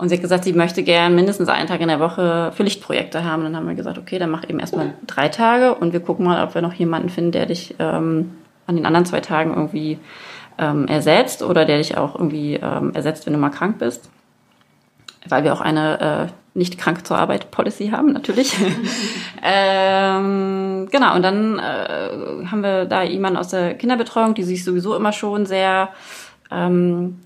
Und 0.00 0.08
sie 0.08 0.14
hat 0.14 0.22
gesagt, 0.22 0.44
sie 0.44 0.54
möchte 0.54 0.82
gern 0.82 1.14
mindestens 1.14 1.50
einen 1.50 1.68
Tag 1.68 1.82
in 1.82 1.88
der 1.88 2.00
Woche 2.00 2.52
für 2.54 2.62
Lichtprojekte 2.62 3.22
haben. 3.22 3.42
Dann 3.42 3.54
haben 3.54 3.68
wir 3.68 3.74
gesagt, 3.74 3.98
okay, 3.98 4.18
dann 4.18 4.30
mach 4.30 4.48
eben 4.48 4.58
erstmal 4.58 4.94
drei 5.06 5.28
Tage 5.28 5.74
und 5.74 5.92
wir 5.92 6.00
gucken 6.00 6.24
mal, 6.24 6.42
ob 6.42 6.54
wir 6.54 6.62
noch 6.62 6.72
jemanden 6.72 7.10
finden, 7.10 7.32
der 7.32 7.44
dich 7.44 7.74
ähm, 7.78 8.30
an 8.66 8.76
den 8.76 8.86
anderen 8.86 9.04
zwei 9.04 9.20
Tagen 9.20 9.52
irgendwie 9.52 9.98
ähm, 10.56 10.88
ersetzt 10.88 11.42
oder 11.42 11.66
der 11.66 11.76
dich 11.76 11.98
auch 11.98 12.14
irgendwie 12.14 12.54
ähm, 12.54 12.94
ersetzt, 12.94 13.26
wenn 13.26 13.34
du 13.34 13.38
mal 13.38 13.50
krank 13.50 13.78
bist. 13.78 14.08
Weil 15.28 15.44
wir 15.44 15.52
auch 15.52 15.60
eine 15.60 16.00
äh, 16.30 16.58
nicht 16.58 16.78
krank 16.78 17.06
zur 17.06 17.18
Arbeit 17.18 17.50
Policy 17.50 17.88
haben, 17.88 18.14
natürlich. 18.14 18.56
ähm, 19.42 20.88
genau, 20.90 21.14
und 21.14 21.22
dann 21.22 21.58
äh, 21.58 22.46
haben 22.46 22.62
wir 22.62 22.86
da 22.86 23.02
jemanden 23.02 23.36
aus 23.36 23.48
der 23.48 23.74
Kinderbetreuung, 23.74 24.32
die 24.32 24.44
sich 24.44 24.64
sowieso 24.64 24.96
immer 24.96 25.12
schon 25.12 25.44
sehr 25.44 25.90
ähm, 26.50 27.18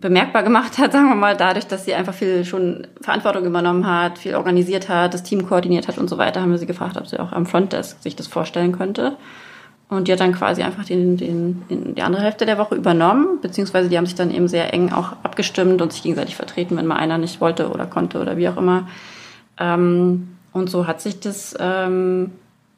bemerkbar 0.00 0.42
gemacht 0.42 0.78
hat, 0.78 0.92
sagen 0.92 1.08
wir 1.08 1.14
mal, 1.14 1.36
dadurch, 1.36 1.66
dass 1.66 1.84
sie 1.84 1.94
einfach 1.94 2.14
viel 2.14 2.44
schon 2.44 2.86
Verantwortung 3.00 3.44
übernommen 3.44 3.86
hat, 3.86 4.18
viel 4.18 4.34
organisiert 4.34 4.88
hat, 4.88 5.14
das 5.14 5.22
Team 5.22 5.46
koordiniert 5.46 5.88
hat 5.88 5.98
und 5.98 6.08
so 6.08 6.18
weiter, 6.18 6.40
haben 6.42 6.50
wir 6.50 6.58
sie 6.58 6.66
gefragt, 6.66 6.96
ob 6.96 7.06
sie 7.06 7.18
auch 7.18 7.32
am 7.32 7.46
Frontdesk 7.46 8.02
sich 8.02 8.16
das 8.16 8.26
vorstellen 8.26 8.72
könnte. 8.72 9.16
Und 9.88 10.06
die 10.06 10.12
hat 10.12 10.20
dann 10.20 10.32
quasi 10.32 10.62
einfach 10.62 10.84
den, 10.84 11.16
den, 11.16 11.64
den, 11.68 11.96
die 11.96 12.02
andere 12.02 12.22
Hälfte 12.22 12.46
der 12.46 12.58
Woche 12.58 12.76
übernommen, 12.76 13.40
beziehungsweise 13.42 13.88
die 13.88 13.98
haben 13.98 14.06
sich 14.06 14.14
dann 14.14 14.30
eben 14.30 14.46
sehr 14.46 14.72
eng 14.72 14.92
auch 14.92 15.14
abgestimmt 15.24 15.82
und 15.82 15.92
sich 15.92 16.04
gegenseitig 16.04 16.36
vertreten, 16.36 16.76
wenn 16.76 16.86
mal 16.86 16.96
einer 16.96 17.18
nicht 17.18 17.40
wollte 17.40 17.70
oder 17.70 17.86
konnte 17.86 18.20
oder 18.20 18.36
wie 18.36 18.48
auch 18.48 18.56
immer. 18.56 18.86
Ähm, 19.58 20.28
und 20.52 20.70
so 20.70 20.86
hat 20.86 21.00
sich 21.00 21.18
das 21.18 21.56
ähm, 21.58 22.30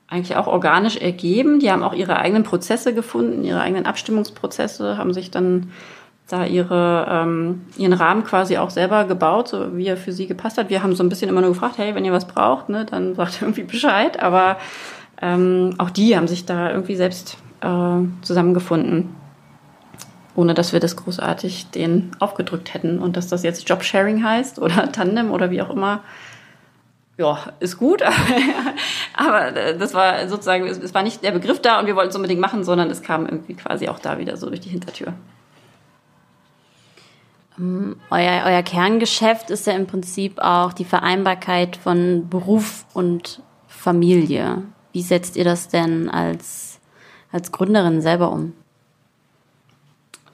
eigentlich 0.08 0.36
auch 0.36 0.46
organisch 0.46 0.96
ergeben. 0.96 1.58
Die 1.58 1.70
haben 1.70 1.82
auch 1.82 1.94
ihre 1.94 2.16
eigenen 2.16 2.44
Prozesse 2.44 2.94
gefunden, 2.94 3.44
ihre 3.44 3.60
eigenen 3.60 3.84
Abstimmungsprozesse, 3.84 4.96
haben 4.96 5.12
sich 5.12 5.30
dann 5.30 5.70
da 6.32 6.46
ihre, 6.46 7.06
ähm, 7.10 7.66
ihren 7.76 7.92
Rahmen 7.92 8.24
quasi 8.24 8.56
auch 8.56 8.70
selber 8.70 9.04
gebaut, 9.04 9.48
so 9.48 9.76
wie 9.76 9.86
er 9.86 9.98
für 9.98 10.12
sie 10.12 10.26
gepasst 10.26 10.56
hat. 10.56 10.70
Wir 10.70 10.82
haben 10.82 10.94
so 10.94 11.04
ein 11.04 11.10
bisschen 11.10 11.28
immer 11.28 11.42
nur 11.42 11.50
gefragt, 11.50 11.76
hey, 11.76 11.94
wenn 11.94 12.04
ihr 12.04 12.12
was 12.12 12.26
braucht, 12.26 12.70
ne, 12.70 12.86
dann 12.86 13.14
sagt 13.16 13.42
irgendwie 13.42 13.64
Bescheid. 13.64 14.22
Aber 14.22 14.56
ähm, 15.20 15.74
auch 15.78 15.90
die 15.90 16.16
haben 16.16 16.28
sich 16.28 16.46
da 16.46 16.70
irgendwie 16.70 16.96
selbst 16.96 17.36
äh, 17.60 17.98
zusammengefunden, 18.22 19.14
ohne 20.34 20.54
dass 20.54 20.72
wir 20.72 20.80
das 20.80 20.96
großartig 20.96 21.70
denen 21.70 22.16
aufgedrückt 22.18 22.72
hätten. 22.72 22.98
Und 22.98 23.18
dass 23.18 23.28
das 23.28 23.42
jetzt 23.42 23.68
Jobsharing 23.68 24.24
heißt 24.24 24.58
oder 24.58 24.90
Tandem 24.92 25.30
oder 25.32 25.50
wie 25.50 25.60
auch 25.60 25.70
immer, 25.70 26.00
ja, 27.18 27.38
ist 27.60 27.76
gut. 27.76 28.02
aber 29.14 29.52
das 29.52 29.92
war 29.92 30.26
sozusagen, 30.28 30.64
es 30.64 30.94
war 30.94 31.02
nicht 31.02 31.22
der 31.22 31.32
Begriff 31.32 31.60
da 31.60 31.78
und 31.78 31.86
wir 31.86 31.94
wollten 31.94 32.08
es 32.08 32.16
unbedingt 32.16 32.40
machen, 32.40 32.64
sondern 32.64 32.90
es 32.90 33.02
kam 33.02 33.26
irgendwie 33.26 33.52
quasi 33.52 33.88
auch 33.88 33.98
da 33.98 34.18
wieder 34.18 34.38
so 34.38 34.48
durch 34.48 34.60
die 34.60 34.70
Hintertür. 34.70 35.12
Ähm, 37.62 37.96
euer, 38.10 38.42
euer 38.46 38.62
Kerngeschäft 38.62 39.50
ist 39.50 39.66
ja 39.66 39.74
im 39.74 39.86
Prinzip 39.86 40.38
auch 40.38 40.72
die 40.72 40.84
Vereinbarkeit 40.84 41.76
von 41.76 42.28
Beruf 42.28 42.84
und 42.92 43.40
Familie. 43.68 44.62
Wie 44.92 45.02
setzt 45.02 45.36
ihr 45.36 45.44
das 45.44 45.68
denn 45.68 46.10
als, 46.10 46.80
als 47.30 47.52
Gründerin 47.52 48.02
selber 48.02 48.30
um? 48.32 48.52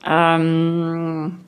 Ähm, 0.05 1.41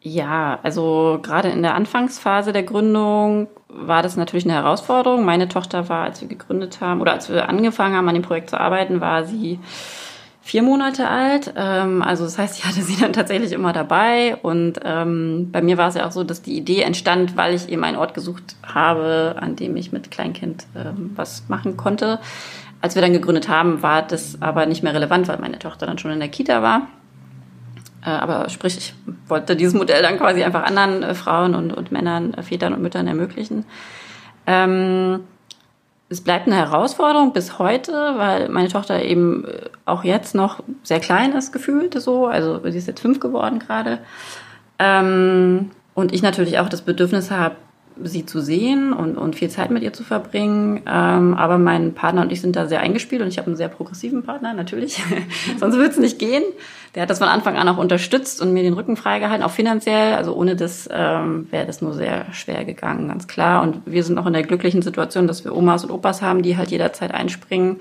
ja, 0.00 0.58
also 0.62 1.18
gerade 1.22 1.48
in 1.48 1.62
der 1.62 1.74
Anfangsphase 1.74 2.52
der 2.52 2.64
Gründung 2.64 3.48
war 3.68 4.02
das 4.02 4.16
natürlich 4.16 4.44
eine 4.44 4.54
Herausforderung. 4.54 5.24
Meine 5.24 5.48
Tochter 5.48 5.88
war, 5.88 6.04
als 6.04 6.20
wir 6.20 6.28
gegründet 6.28 6.80
haben 6.80 7.00
oder 7.00 7.12
als 7.12 7.28
wir 7.30 7.48
angefangen 7.48 7.96
haben, 7.96 8.08
an 8.08 8.14
dem 8.14 8.22
Projekt 8.22 8.50
zu 8.50 8.60
arbeiten, 8.60 9.00
war 9.00 9.24
sie 9.24 9.58
vier 10.42 10.62
Monate 10.62 11.08
alt. 11.08 11.54
Ähm, 11.56 12.02
also 12.02 12.24
das 12.24 12.36
heißt, 12.36 12.58
ich 12.58 12.64
hatte 12.66 12.82
sie 12.82 12.96
dann 13.00 13.12
tatsächlich 13.12 13.52
immer 13.52 13.72
dabei. 13.72 14.36
Und 14.36 14.80
ähm, 14.84 15.50
bei 15.50 15.62
mir 15.62 15.78
war 15.78 15.88
es 15.88 15.94
ja 15.94 16.06
auch 16.06 16.12
so, 16.12 16.24
dass 16.24 16.42
die 16.42 16.56
Idee 16.56 16.82
entstand, 16.82 17.36
weil 17.36 17.54
ich 17.54 17.68
eben 17.68 17.84
einen 17.84 17.96
Ort 17.96 18.14
gesucht 18.14 18.56
habe, 18.62 19.36
an 19.38 19.56
dem 19.56 19.76
ich 19.76 19.92
mit 19.92 20.10
Kleinkind 20.10 20.66
ähm, 20.76 21.12
was 21.14 21.48
machen 21.48 21.76
konnte. 21.76 22.18
Als 22.80 22.96
wir 22.96 23.02
dann 23.02 23.12
gegründet 23.12 23.48
haben, 23.48 23.82
war 23.82 24.02
das 24.02 24.42
aber 24.42 24.66
nicht 24.66 24.82
mehr 24.82 24.92
relevant, 24.92 25.28
weil 25.28 25.38
meine 25.38 25.60
Tochter 25.60 25.86
dann 25.86 25.98
schon 25.98 26.10
in 26.10 26.18
der 26.18 26.28
Kita 26.28 26.62
war. 26.62 26.88
Äh, 28.04 28.10
aber 28.10 28.48
sprich, 28.48 28.76
ich 28.76 28.94
wollte 29.28 29.54
dieses 29.54 29.74
Modell 29.74 30.02
dann 30.02 30.18
quasi 30.18 30.42
einfach 30.42 30.64
anderen 30.64 31.04
äh, 31.04 31.14
Frauen 31.14 31.54
und, 31.54 31.72
und 31.72 31.92
Männern, 31.92 32.34
äh, 32.34 32.42
Vätern 32.42 32.74
und 32.74 32.82
Müttern 32.82 33.06
ermöglichen. 33.06 33.64
Ähm, 34.46 35.20
es 36.12 36.20
bleibt 36.20 36.46
eine 36.46 36.56
Herausforderung 36.56 37.32
bis 37.32 37.58
heute, 37.58 37.92
weil 37.92 38.48
meine 38.48 38.68
Tochter 38.68 39.02
eben 39.02 39.46
äh, 39.46 39.70
auch 39.86 40.04
jetzt 40.04 40.34
noch 40.34 40.62
sehr 40.82 41.00
klein 41.00 41.32
ist, 41.32 41.52
gefühlt 41.52 42.00
so. 42.00 42.26
Also 42.26 42.60
sie 42.70 42.78
ist 42.78 42.86
jetzt 42.86 43.00
fünf 43.00 43.18
geworden 43.18 43.58
gerade. 43.58 43.98
Ähm, 44.78 45.70
und 45.94 46.12
ich 46.12 46.22
natürlich 46.22 46.58
auch 46.58 46.68
das 46.68 46.82
Bedürfnis 46.82 47.30
habe, 47.30 47.56
sie 48.02 48.26
zu 48.26 48.40
sehen 48.40 48.92
und, 48.92 49.16
und 49.16 49.36
viel 49.36 49.50
Zeit 49.50 49.70
mit 49.70 49.82
ihr 49.82 49.92
zu 49.92 50.04
verbringen. 50.04 50.82
Ähm, 50.86 51.34
aber 51.34 51.58
mein 51.58 51.94
Partner 51.94 52.22
und 52.22 52.32
ich 52.32 52.40
sind 52.40 52.56
da 52.56 52.66
sehr 52.66 52.80
eingespielt 52.80 53.22
und 53.22 53.28
ich 53.28 53.38
habe 53.38 53.46
einen 53.46 53.56
sehr 53.56 53.68
progressiven 53.68 54.22
Partner, 54.22 54.54
natürlich. 54.54 55.02
Sonst 55.58 55.76
würde 55.76 55.90
es 55.90 55.98
nicht 55.98 56.18
gehen. 56.18 56.42
Der 56.94 57.02
hat 57.02 57.10
das 57.10 57.18
von 57.18 57.28
Anfang 57.28 57.56
an 57.56 57.68
auch 57.68 57.78
unterstützt 57.78 58.42
und 58.42 58.52
mir 58.52 58.62
den 58.62 58.74
Rücken 58.74 58.96
freigehalten, 58.96 59.44
auch 59.44 59.50
finanziell. 59.50 60.14
Also 60.14 60.34
ohne 60.34 60.56
das 60.56 60.88
ähm, 60.92 61.46
wäre 61.50 61.66
das 61.66 61.82
nur 61.82 61.94
sehr 61.94 62.26
schwer 62.32 62.64
gegangen, 62.64 63.08
ganz 63.08 63.26
klar. 63.26 63.62
Und 63.62 63.82
wir 63.86 64.04
sind 64.04 64.18
auch 64.18 64.26
in 64.26 64.32
der 64.32 64.42
glücklichen 64.42 64.82
Situation, 64.82 65.26
dass 65.26 65.44
wir 65.44 65.56
Omas 65.56 65.84
und 65.84 65.90
Opas 65.90 66.22
haben, 66.22 66.42
die 66.42 66.56
halt 66.56 66.70
jederzeit 66.70 67.12
einspringen, 67.12 67.80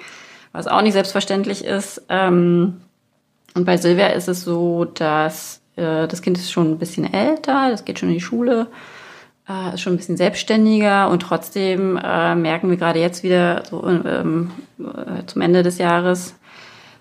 was 0.51 0.67
auch 0.67 0.81
nicht 0.81 0.93
selbstverständlich 0.93 1.65
ist. 1.65 2.03
Ähm, 2.09 2.81
und 3.53 3.65
bei 3.65 3.77
Silvia 3.77 4.07
ist 4.07 4.29
es 4.29 4.43
so, 4.43 4.85
dass 4.85 5.61
äh, 5.75 6.07
das 6.07 6.21
Kind 6.21 6.37
ist 6.37 6.51
schon 6.51 6.71
ein 6.71 6.77
bisschen 6.77 7.11
älter, 7.11 7.69
das 7.69 7.85
geht 7.85 7.99
schon 7.99 8.09
in 8.09 8.15
die 8.15 8.21
Schule, 8.21 8.67
äh, 9.49 9.73
ist 9.73 9.81
schon 9.81 9.93
ein 9.93 9.97
bisschen 9.97 10.17
selbstständiger 10.17 11.09
und 11.09 11.21
trotzdem 11.21 11.97
äh, 11.97 12.35
merken 12.35 12.69
wir 12.69 12.77
gerade 12.77 12.99
jetzt 12.99 13.23
wieder 13.23 13.63
so 13.69 13.85
ähm, 13.87 14.51
äh, 14.79 15.25
zum 15.25 15.41
Ende 15.41 15.63
des 15.63 15.77
Jahres, 15.77 16.35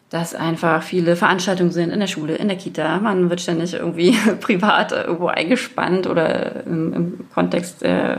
dass 0.08 0.34
einfach 0.34 0.82
viele 0.82 1.16
Veranstaltungen 1.16 1.70
sind 1.70 1.90
in 1.90 2.00
der 2.00 2.06
Schule, 2.06 2.34
in 2.34 2.48
der 2.48 2.56
Kita. 2.56 2.98
Man 2.98 3.30
wird 3.30 3.40
ständig 3.40 3.74
irgendwie 3.74 4.12
privat 4.40 4.92
irgendwo 4.92 5.26
eingespannt 5.28 6.06
oder 6.06 6.66
im, 6.66 6.92
im 6.92 7.30
Kontext 7.32 7.82
äh, 7.82 8.16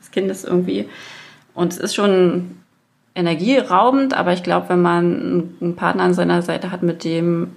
des 0.00 0.10
Kindes 0.10 0.44
irgendwie. 0.44 0.88
Und 1.54 1.72
es 1.72 1.78
ist 1.78 1.94
schon 1.94 2.56
energieraubend, 3.14 4.14
aber 4.14 4.32
ich 4.32 4.42
glaube, 4.42 4.70
wenn 4.70 4.82
man 4.82 5.54
einen 5.60 5.76
Partner 5.76 6.04
an 6.04 6.14
seiner 6.14 6.42
Seite 6.42 6.72
hat, 6.72 6.82
mit 6.82 7.04
dem 7.04 7.52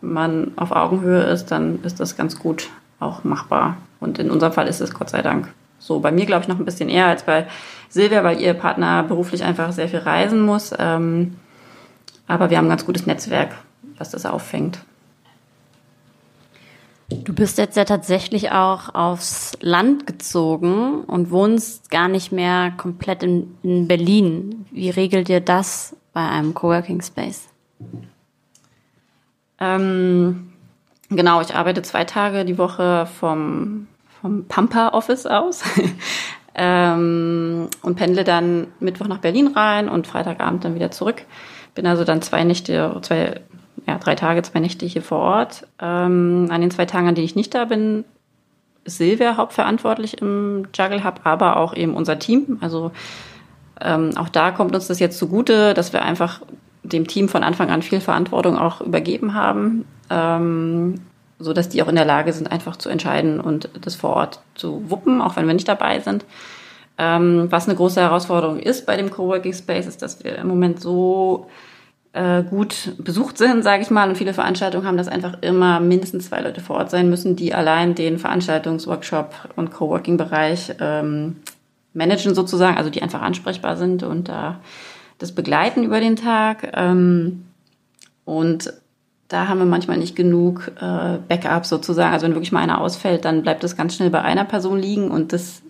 man 0.00 0.52
auf 0.56 0.72
Augenhöhe 0.72 1.22
ist, 1.24 1.46
dann 1.46 1.80
ist 1.82 2.00
das 2.00 2.16
ganz 2.16 2.38
gut 2.38 2.70
auch 2.98 3.24
machbar. 3.24 3.76
Und 4.00 4.18
in 4.18 4.30
unserem 4.30 4.52
Fall 4.52 4.68
ist 4.68 4.80
es 4.80 4.94
Gott 4.94 5.10
sei 5.10 5.22
Dank 5.22 5.48
so. 5.82 6.00
Bei 6.00 6.12
mir 6.12 6.26
glaube 6.26 6.42
ich 6.42 6.48
noch 6.48 6.58
ein 6.58 6.64
bisschen 6.64 6.88
eher 6.88 7.06
als 7.06 7.24
bei 7.24 7.46
Silvia, 7.88 8.24
weil 8.24 8.40
ihr 8.40 8.54
Partner 8.54 9.02
beruflich 9.02 9.42
einfach 9.42 9.72
sehr 9.72 9.88
viel 9.88 9.98
reisen 9.98 10.40
muss. 10.40 10.72
Ähm, 10.78 11.36
aber 12.26 12.50
wir 12.50 12.58
haben 12.58 12.66
ein 12.66 12.70
ganz 12.70 12.86
gutes 12.86 13.06
Netzwerk, 13.06 13.56
was 13.98 14.10
das 14.10 14.24
auffängt. 14.24 14.78
Du 17.24 17.34
bist 17.34 17.58
jetzt 17.58 17.76
ja 17.76 17.84
tatsächlich 17.84 18.52
auch 18.52 18.94
aufs 18.94 19.52
Land 19.60 20.06
gezogen 20.06 21.04
und 21.04 21.30
wohnst 21.30 21.90
gar 21.90 22.08
nicht 22.08 22.32
mehr 22.32 22.72
komplett 22.76 23.22
in, 23.22 23.54
in 23.62 23.86
Berlin. 23.86 24.64
Wie 24.70 24.88
regelt 24.88 25.28
ihr 25.28 25.40
das 25.40 25.94
bei 26.14 26.26
einem 26.26 26.54
Coworking 26.54 27.02
Space? 27.02 27.48
Ähm, 29.60 30.52
genau, 31.10 31.40
ich 31.42 31.54
arbeite 31.54 31.82
zwei 31.82 32.04
Tage 32.04 32.44
die 32.44 32.56
Woche 32.56 33.06
vom, 33.20 33.88
vom 34.22 34.46
Pampa-Office 34.46 35.26
aus 35.26 35.62
ähm, 36.54 37.68
und 37.82 37.96
pendle 37.96 38.24
dann 38.24 38.68
Mittwoch 38.80 39.08
nach 39.08 39.18
Berlin 39.18 39.48
rein 39.48 39.88
und 39.88 40.06
Freitagabend 40.06 40.64
dann 40.64 40.74
wieder 40.74 40.90
zurück. 40.90 41.22
Bin 41.74 41.86
also 41.86 42.04
dann 42.04 42.22
zwei 42.22 42.44
Nächte, 42.44 42.96
zwei, 43.02 43.40
ja, 43.86 43.98
drei 43.98 44.14
Tage, 44.14 44.42
zwei 44.42 44.60
Nächte 44.60 44.86
hier 44.86 45.02
vor 45.02 45.18
Ort. 45.18 45.66
Ähm, 45.80 46.46
an 46.50 46.60
den 46.60 46.70
zwei 46.70 46.86
Tagen, 46.86 47.08
an 47.08 47.14
denen 47.14 47.26
ich 47.26 47.36
nicht 47.36 47.54
da 47.54 47.64
bin, 47.64 48.04
Silvia 48.84 49.36
hauptverantwortlich 49.36 50.20
im 50.20 50.68
Juggle 50.74 51.04
Hub, 51.04 51.20
aber 51.24 51.56
auch 51.56 51.74
eben 51.74 51.94
unser 51.94 52.18
Team. 52.18 52.58
Also 52.60 52.92
ähm, 53.80 54.16
auch 54.16 54.28
da 54.28 54.50
kommt 54.52 54.74
uns 54.74 54.86
das 54.86 55.00
jetzt 55.00 55.18
zugute, 55.18 55.74
dass 55.74 55.92
wir 55.92 56.02
einfach 56.02 56.42
dem 56.84 57.06
Team 57.06 57.28
von 57.28 57.42
Anfang 57.42 57.70
an 57.70 57.82
viel 57.82 58.00
Verantwortung 58.00 58.56
auch 58.58 58.80
übergeben 58.80 59.34
haben, 59.34 59.84
ähm, 60.10 61.00
so 61.42 61.52
dass 61.52 61.68
die 61.68 61.82
auch 61.82 61.88
in 61.88 61.96
der 61.96 62.04
Lage 62.04 62.32
sind, 62.32 62.50
einfach 62.50 62.76
zu 62.76 62.88
entscheiden 62.88 63.40
und 63.40 63.68
das 63.80 63.94
vor 63.94 64.10
Ort 64.10 64.40
zu 64.54 64.90
wuppen, 64.90 65.20
auch 65.20 65.36
wenn 65.36 65.46
wir 65.46 65.54
nicht 65.54 65.68
dabei 65.68 66.00
sind. 66.00 66.24
Ähm, 66.98 67.46
was 67.50 67.68
eine 67.68 67.76
große 67.76 68.00
Herausforderung 68.00 68.58
ist 68.58 68.86
bei 68.86 68.96
dem 68.96 69.10
Coworking 69.10 69.54
Space, 69.54 69.86
ist, 69.86 70.02
dass 70.02 70.22
wir 70.24 70.36
im 70.36 70.48
Moment 70.48 70.80
so 70.80 71.46
äh, 72.12 72.42
gut 72.42 72.92
besucht 72.98 73.38
sind, 73.38 73.62
sage 73.62 73.82
ich 73.82 73.90
mal, 73.90 74.08
und 74.08 74.16
viele 74.16 74.34
Veranstaltungen 74.34 74.86
haben, 74.86 74.96
dass 74.98 75.08
einfach 75.08 75.38
immer 75.40 75.80
mindestens 75.80 76.28
zwei 76.28 76.40
Leute 76.40 76.60
vor 76.60 76.76
Ort 76.76 76.90
sein 76.90 77.08
müssen, 77.08 77.36
die 77.36 77.54
allein 77.54 77.94
den 77.94 78.18
Veranstaltungsworkshop 78.18 79.34
und 79.56 79.72
Coworking-Bereich 79.72 80.74
ähm, 80.80 81.36
managen 81.94 82.34
sozusagen, 82.34 82.76
also 82.76 82.90
die 82.90 83.02
einfach 83.02 83.22
ansprechbar 83.22 83.76
sind 83.76 84.02
und 84.02 84.28
da 84.28 84.50
äh, 84.50 84.54
das 85.22 85.32
begleiten 85.32 85.84
über 85.84 86.00
den 86.00 86.16
Tag. 86.16 86.72
Ähm, 86.74 87.46
und 88.24 88.72
da 89.32 89.48
haben 89.48 89.58
wir 89.58 89.66
manchmal 89.66 89.98
nicht 89.98 90.14
genug 90.14 90.70
äh, 90.80 91.18
Backup 91.28 91.66
sozusagen. 91.66 92.12
Also 92.12 92.26
wenn 92.26 92.34
wirklich 92.34 92.52
mal 92.52 92.60
einer 92.60 92.80
ausfällt, 92.80 93.24
dann 93.24 93.42
bleibt 93.42 93.64
das 93.64 93.76
ganz 93.76 93.94
schnell 93.96 94.10
bei 94.10 94.22
einer 94.22 94.44
Person 94.44 94.78
liegen 94.78 95.10
und 95.10 95.32
das 95.32 95.62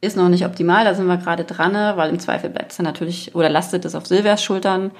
ist 0.00 0.16
noch 0.16 0.28
nicht 0.28 0.44
optimal. 0.44 0.84
Da 0.84 0.94
sind 0.94 1.06
wir 1.06 1.16
gerade 1.16 1.44
dran, 1.44 1.72
weil 1.96 2.10
im 2.10 2.18
Zweifel 2.18 2.50
bleibt 2.50 2.72
es 2.72 2.76
dann 2.76 2.86
natürlich 2.86 3.34
oder 3.34 3.48
lastet 3.48 3.84
es 3.84 3.94
auf 3.94 4.06
Silvias 4.06 4.42
Schultern, 4.42 4.90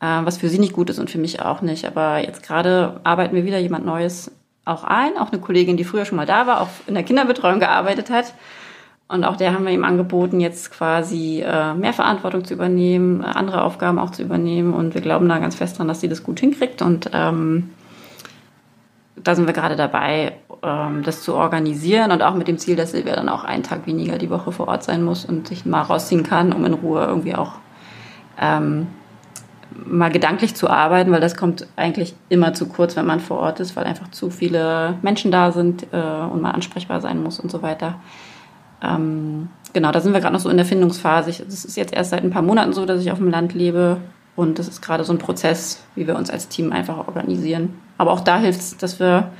äh, 0.00 0.06
was 0.22 0.38
für 0.38 0.48
sie 0.48 0.58
nicht 0.58 0.72
gut 0.72 0.90
ist 0.90 0.98
und 0.98 1.10
für 1.10 1.18
mich 1.18 1.40
auch 1.40 1.62
nicht. 1.62 1.86
Aber 1.86 2.18
jetzt 2.18 2.42
gerade 2.42 3.00
arbeiten 3.04 3.34
wir 3.34 3.44
wieder 3.44 3.58
jemand 3.58 3.86
Neues 3.86 4.32
auch 4.64 4.82
ein, 4.82 5.16
auch 5.16 5.30
eine 5.30 5.40
Kollegin, 5.40 5.76
die 5.76 5.84
früher 5.84 6.04
schon 6.04 6.16
mal 6.16 6.26
da 6.26 6.46
war, 6.46 6.60
auch 6.60 6.68
in 6.86 6.94
der 6.94 7.04
Kinderbetreuung 7.04 7.60
gearbeitet 7.60 8.10
hat 8.10 8.34
und 9.08 9.24
auch 9.24 9.36
der 9.36 9.54
haben 9.54 9.64
wir 9.64 9.72
ihm 9.72 9.84
angeboten, 9.84 10.40
jetzt 10.40 10.72
quasi 10.72 11.40
äh, 11.40 11.74
mehr 11.74 11.92
Verantwortung 11.92 12.44
zu 12.44 12.54
übernehmen, 12.54 13.22
andere 13.24 13.62
Aufgaben 13.62 14.00
auch 14.00 14.10
zu 14.10 14.22
übernehmen. 14.22 14.74
Und 14.74 14.94
wir 14.94 15.00
glauben 15.00 15.28
da 15.28 15.38
ganz 15.38 15.54
fest 15.54 15.78
dran, 15.78 15.86
dass 15.86 16.00
sie 16.00 16.08
das 16.08 16.24
gut 16.24 16.40
hinkriegt. 16.40 16.82
Und 16.82 17.10
ähm, 17.12 17.70
da 19.14 19.36
sind 19.36 19.46
wir 19.46 19.52
gerade 19.52 19.76
dabei, 19.76 20.32
ähm, 20.62 21.04
das 21.04 21.22
zu 21.22 21.34
organisieren 21.34 22.10
und 22.10 22.22
auch 22.22 22.34
mit 22.34 22.48
dem 22.48 22.58
Ziel, 22.58 22.74
dass 22.74 22.90
Silvia 22.90 23.14
dann 23.14 23.28
auch 23.28 23.44
einen 23.44 23.62
Tag 23.62 23.86
weniger 23.86 24.18
die 24.18 24.30
Woche 24.30 24.50
vor 24.50 24.66
Ort 24.66 24.82
sein 24.82 25.04
muss 25.04 25.24
und 25.24 25.46
sich 25.46 25.64
mal 25.64 25.82
rausziehen 25.82 26.24
kann, 26.24 26.52
um 26.52 26.64
in 26.64 26.74
Ruhe 26.74 27.04
irgendwie 27.04 27.36
auch 27.36 27.52
ähm, 28.40 28.88
mal 29.84 30.10
gedanklich 30.10 30.56
zu 30.56 30.68
arbeiten, 30.68 31.12
weil 31.12 31.20
das 31.20 31.36
kommt 31.36 31.68
eigentlich 31.76 32.16
immer 32.28 32.54
zu 32.54 32.66
kurz, 32.66 32.96
wenn 32.96 33.06
man 33.06 33.20
vor 33.20 33.38
Ort 33.38 33.60
ist, 33.60 33.76
weil 33.76 33.84
einfach 33.84 34.10
zu 34.10 34.30
viele 34.30 34.94
Menschen 35.02 35.30
da 35.30 35.52
sind 35.52 35.86
äh, 35.92 35.96
und 35.96 36.42
man 36.42 36.52
ansprechbar 36.52 37.00
sein 37.00 37.22
muss 37.22 37.38
und 37.38 37.52
so 37.52 37.62
weiter. 37.62 38.00
Ähm, 38.82 39.48
genau, 39.72 39.92
da 39.92 40.00
sind 40.00 40.12
wir 40.12 40.20
gerade 40.20 40.34
noch 40.34 40.40
so 40.40 40.48
in 40.48 40.56
der 40.56 40.66
Findungsphase. 40.66 41.30
Es 41.30 41.64
ist 41.64 41.76
jetzt 41.76 41.94
erst 41.94 42.10
seit 42.10 42.22
ein 42.22 42.30
paar 42.30 42.42
Monaten 42.42 42.72
so, 42.72 42.86
dass 42.86 43.00
ich 43.00 43.10
auf 43.10 43.18
dem 43.18 43.30
Land 43.30 43.54
lebe. 43.54 43.98
Und 44.34 44.58
das 44.58 44.68
ist 44.68 44.82
gerade 44.82 45.04
so 45.04 45.12
ein 45.12 45.18
Prozess, 45.18 45.82
wie 45.94 46.06
wir 46.06 46.16
uns 46.16 46.30
als 46.30 46.48
Team 46.48 46.72
einfach 46.72 47.08
organisieren. 47.08 47.74
Aber 47.98 48.12
auch 48.12 48.20
da 48.20 48.38
hilft 48.38 48.60
es, 48.60 48.76
dass 48.76 49.00
wir 49.00 49.32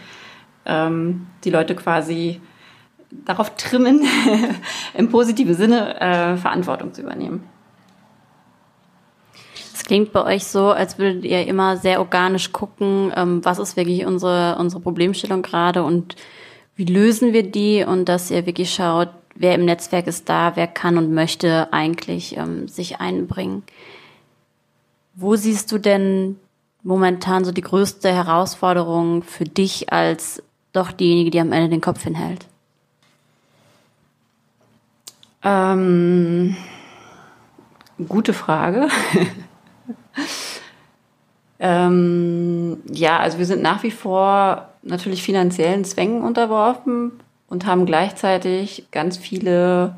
ähm, 0.65 1.27
die 1.45 1.51
Leute 1.51 1.75
quasi 1.75 2.41
darauf 3.11 3.55
trimmen, 3.57 4.03
im 4.95 5.09
positiven 5.11 5.55
Sinne 5.55 6.01
äh, 6.01 6.37
Verantwortung 6.37 6.93
zu 6.93 7.03
übernehmen. 7.03 7.45
Es 9.75 9.85
klingt 9.85 10.13
bei 10.13 10.25
euch 10.25 10.45
so, 10.45 10.71
als 10.71 10.99
würdet 10.99 11.25
ihr 11.25 11.47
immer 11.47 11.77
sehr 11.77 12.01
organisch 12.01 12.53
gucken, 12.53 13.13
ähm, 13.15 13.45
was 13.45 13.59
ist 13.59 13.77
wirklich 13.77 14.07
unsere, 14.07 14.57
unsere 14.59 14.81
Problemstellung 14.81 15.43
gerade 15.43 15.85
und 15.85 16.17
wie 16.75 16.85
lösen 16.85 17.33
wir 17.33 17.43
die 17.43 17.85
und 17.85 18.07
dass 18.07 18.31
ihr 18.31 18.47
wirklich 18.47 18.75
schaut, 18.75 19.11
wer 19.39 19.55
im 19.55 19.65
Netzwerk 19.65 20.07
ist 20.07 20.29
da, 20.29 20.57
wer 20.57 20.67
kann 20.67 20.99
und 20.99 21.13
möchte 21.13 21.73
eigentlich 21.73 22.37
ähm, 22.37 22.69
sich 22.69 23.01
einbringen. 23.01 23.63
Wo 25.15 25.37
siehst 25.37 25.73
du 25.73 25.79
denn 25.79 26.39
momentan 26.83 27.45
so 27.45 27.53
die 27.53 27.63
größte 27.63 28.13
Herausforderung 28.13 29.23
für 29.23 29.45
dich 29.45 29.93
als 29.93 30.43
doch 30.73 30.93
diejenige, 30.93 31.31
die 31.31 31.41
am 31.41 31.53
Ende 31.53 31.69
den 31.69 31.81
Kopf 31.81 32.03
hinhält? 32.03 32.47
Ähm, 35.43 36.57
gute 38.09 38.33
Frage. 38.33 38.89
ähm, 41.59 42.79
ja, 42.91 43.19
also 43.19 43.39
wir 43.39 43.47
sind 43.47 43.63
nach 43.63 43.83
wie 43.83 43.91
vor 43.91 44.71
natürlich 44.83 45.23
finanziellen 45.23 45.85
Zwängen 45.85 46.23
unterworfen, 46.23 47.13
und 47.49 47.67
haben 47.67 47.87
gleichzeitig 47.87 48.87
ganz 48.91 49.17
viele 49.17 49.97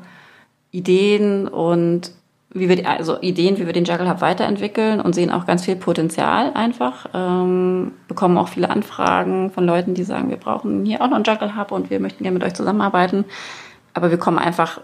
Ideen 0.71 1.47
und 1.47 2.11
wie 2.51 2.67
wir, 2.67 2.89
also 2.89 3.21
Ideen, 3.21 3.59
wie 3.59 3.65
wir 3.67 3.73
den 3.73 3.85
Juggle 3.85 4.09
Hub 4.09 4.21
weiterentwickeln 4.21 5.01
und 5.01 5.13
sehen 5.13 5.29
auch 5.29 5.45
ganz 5.45 5.65
viel 5.65 5.75
Potenzial 5.75 6.51
einfach. 6.53 7.05
Ähm, 7.13 7.91
bekommen 8.07 8.37
auch 8.37 8.47
viele 8.47 8.69
Anfragen 8.69 9.51
von 9.51 9.65
Leuten, 9.65 9.93
die 9.93 10.03
sagen, 10.03 10.29
wir 10.29 10.37
brauchen 10.37 10.83
hier 10.85 11.01
auch 11.01 11.07
noch 11.07 11.15
einen 11.15 11.25
Juggle 11.25 11.55
Hub 11.55 11.71
und 11.71 11.91
wir 11.91 11.99
möchten 11.99 12.23
gerne 12.23 12.39
mit 12.39 12.43
euch 12.43 12.55
zusammenarbeiten. 12.55 13.25
Aber 13.93 14.09
wir 14.09 14.17
kommen 14.17 14.39
einfach 14.39 14.81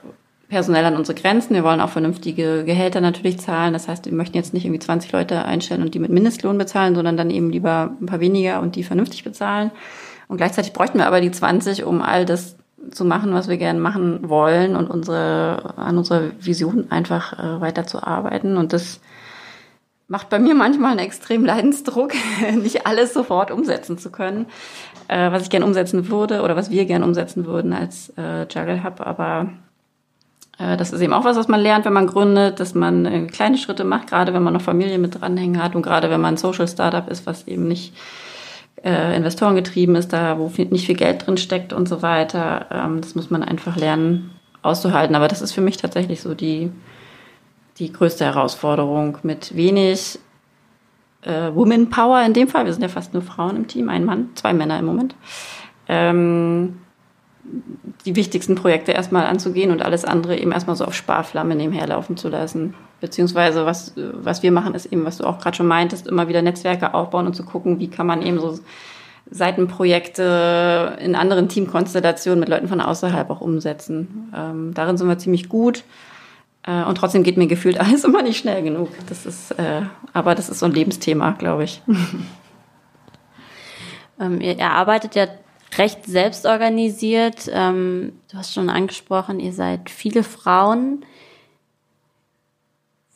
personell 0.47 0.85
an 0.85 0.95
unsere 0.95 1.19
Grenzen. 1.19 1.55
Wir 1.55 1.63
wollen 1.63 1.81
auch 1.81 1.89
vernünftige 1.89 2.63
Gehälter 2.65 3.01
natürlich 3.01 3.39
zahlen. 3.39 3.73
Das 3.73 3.87
heißt, 3.87 4.05
wir 4.05 4.13
möchten 4.13 4.37
jetzt 4.37 4.53
nicht 4.53 4.65
irgendwie 4.65 4.79
20 4.79 5.11
Leute 5.11 5.43
einstellen 5.43 5.81
und 5.81 5.95
die 5.95 5.99
mit 5.99 6.11
Mindestlohn 6.11 6.57
bezahlen, 6.57 6.93
sondern 6.93 7.17
dann 7.17 7.31
eben 7.31 7.49
lieber 7.49 7.95
ein 7.99 8.05
paar 8.05 8.19
weniger 8.19 8.61
und 8.61 8.75
die 8.75 8.83
vernünftig 8.83 9.23
bezahlen. 9.23 9.71
Und 10.27 10.37
gleichzeitig 10.37 10.73
bräuchten 10.73 10.97
wir 10.97 11.07
aber 11.07 11.21
die 11.21 11.31
20, 11.31 11.83
um 11.83 12.01
all 12.01 12.25
das 12.25 12.55
zu 12.91 13.05
machen, 13.05 13.33
was 13.33 13.47
wir 13.47 13.57
gerne 13.57 13.79
machen 13.79 14.29
wollen 14.29 14.75
und 14.75 14.89
unsere, 14.89 15.73
an 15.77 15.97
unserer 15.97 16.31
Vision 16.39 16.91
einfach 16.91 17.33
äh, 17.33 17.61
weiterzuarbeiten. 17.61 18.57
Und 18.57 18.73
das 18.73 18.99
macht 20.07 20.29
bei 20.29 20.39
mir 20.39 20.55
manchmal 20.55 20.91
einen 20.91 20.99
extremen 20.99 21.45
Leidensdruck, 21.45 22.13
nicht 22.61 22.85
alles 22.85 23.13
sofort 23.13 23.51
umsetzen 23.51 23.97
zu 23.97 24.11
können, 24.11 24.45
äh, 25.07 25.31
was 25.31 25.43
ich 25.43 25.49
gerne 25.49 25.65
umsetzen 25.65 26.09
würde 26.09 26.41
oder 26.41 26.55
was 26.55 26.69
wir 26.69 26.85
gerne 26.85 27.05
umsetzen 27.05 27.45
würden 27.45 27.73
als 27.73 28.13
äh, 28.17 28.41
Juggle 28.43 28.83
Hub. 28.83 29.01
Aber 29.01 29.49
äh, 30.59 30.77
das 30.77 30.93
ist 30.93 31.01
eben 31.01 31.13
auch 31.13 31.25
was, 31.25 31.37
was 31.37 31.47
man 31.47 31.59
lernt, 31.59 31.85
wenn 31.85 31.93
man 31.93 32.07
gründet, 32.07 32.59
dass 32.59 32.75
man 32.75 33.05
äh, 33.05 33.27
kleine 33.27 33.57
Schritte 33.57 33.83
macht, 33.83 34.07
gerade 34.07 34.33
wenn 34.33 34.43
man 34.43 34.53
noch 34.53 34.61
Familie 34.61 34.99
mit 34.99 35.19
dranhängen 35.19 35.61
hat 35.61 35.75
und 35.75 35.81
gerade 35.81 36.09
wenn 36.09 36.21
man 36.21 36.35
ein 36.35 36.37
Social 36.37 36.67
Startup 36.67 37.09
ist, 37.09 37.25
was 37.25 37.47
eben 37.47 37.67
nicht 37.67 37.93
äh, 38.83 39.15
Investoren 39.15 39.55
getrieben 39.55 39.95
ist, 39.95 40.13
da 40.13 40.37
wo 40.39 40.49
viel, 40.49 40.65
nicht 40.67 40.85
viel 40.85 40.95
Geld 40.95 41.25
drin 41.25 41.37
steckt 41.37 41.73
und 41.73 41.87
so 41.87 42.01
weiter. 42.01 42.67
Ähm, 42.71 43.01
das 43.01 43.15
muss 43.15 43.29
man 43.29 43.43
einfach 43.43 43.75
lernen 43.75 44.31
auszuhalten. 44.61 45.15
Aber 45.15 45.27
das 45.27 45.41
ist 45.41 45.53
für 45.53 45.61
mich 45.61 45.77
tatsächlich 45.77 46.21
so 46.21 46.33
die, 46.33 46.71
die 47.77 47.91
größte 47.91 48.25
Herausforderung, 48.25 49.17
mit 49.23 49.55
wenig 49.55 50.19
äh, 51.21 51.53
Woman 51.53 51.89
Power 51.89 52.21
in 52.25 52.33
dem 52.33 52.47
Fall. 52.47 52.65
Wir 52.65 52.73
sind 52.73 52.81
ja 52.81 52.89
fast 52.89 53.13
nur 53.13 53.23
Frauen 53.23 53.55
im 53.55 53.67
Team, 53.67 53.89
ein 53.89 54.05
Mann, 54.05 54.29
zwei 54.35 54.53
Männer 54.53 54.79
im 54.79 54.85
Moment. 54.85 55.15
Ähm, 55.87 56.77
die 58.05 58.15
wichtigsten 58.15 58.55
Projekte 58.55 58.91
erstmal 58.91 59.25
anzugehen 59.25 59.71
und 59.71 59.81
alles 59.81 60.05
andere 60.05 60.37
eben 60.37 60.51
erstmal 60.51 60.75
so 60.75 60.85
auf 60.85 60.93
Sparflamme 60.93 61.55
nebenher 61.55 61.87
laufen 61.87 62.17
zu 62.17 62.29
lassen. 62.29 62.75
Beziehungsweise 63.01 63.65
was, 63.65 63.93
was 63.95 64.43
wir 64.43 64.51
machen, 64.51 64.75
ist 64.75 64.87
eben, 64.87 65.05
was 65.05 65.17
du 65.17 65.25
auch 65.25 65.39
gerade 65.39 65.57
schon 65.57 65.67
meintest, 65.67 66.07
immer 66.07 66.27
wieder 66.27 66.41
Netzwerke 66.41 66.93
aufbauen 66.93 67.27
und 67.27 67.35
zu 67.35 67.43
gucken, 67.43 67.79
wie 67.79 67.89
kann 67.89 68.07
man 68.07 68.21
eben 68.21 68.39
so 68.39 68.59
Seitenprojekte 69.29 70.97
in 70.99 71.15
anderen 71.15 71.49
Teamkonstellationen 71.49 72.39
mit 72.39 72.49
Leuten 72.49 72.67
von 72.67 72.79
außerhalb 72.79 73.29
auch 73.31 73.41
umsetzen. 73.41 74.31
Ähm, 74.35 74.73
darin 74.73 74.97
sind 74.97 75.07
wir 75.07 75.17
ziemlich 75.17 75.49
gut. 75.49 75.83
Äh, 76.63 76.83
und 76.83 76.97
trotzdem 76.97 77.23
geht 77.23 77.37
mir 77.37 77.47
gefühlt 77.47 77.79
alles 77.79 78.03
immer 78.03 78.21
nicht 78.21 78.37
schnell 78.37 78.61
genug. 78.61 78.89
Das 79.09 79.25
ist, 79.25 79.51
äh, 79.51 79.81
aber 80.13 80.35
das 80.35 80.49
ist 80.49 80.59
so 80.59 80.67
ein 80.67 80.73
Lebensthema, 80.73 81.31
glaube 81.31 81.63
ich. 81.63 81.81
ähm, 84.19 84.41
ihr, 84.41 84.57
ihr 84.57 84.71
arbeitet 84.71 85.15
ja 85.15 85.27
recht 85.77 86.05
selbstorganisiert. 86.05 87.49
Ähm, 87.51 88.13
du 88.31 88.37
hast 88.37 88.53
schon 88.53 88.69
angesprochen, 88.69 89.39
ihr 89.39 89.53
seid 89.53 89.89
viele 89.89 90.23
Frauen. 90.23 91.05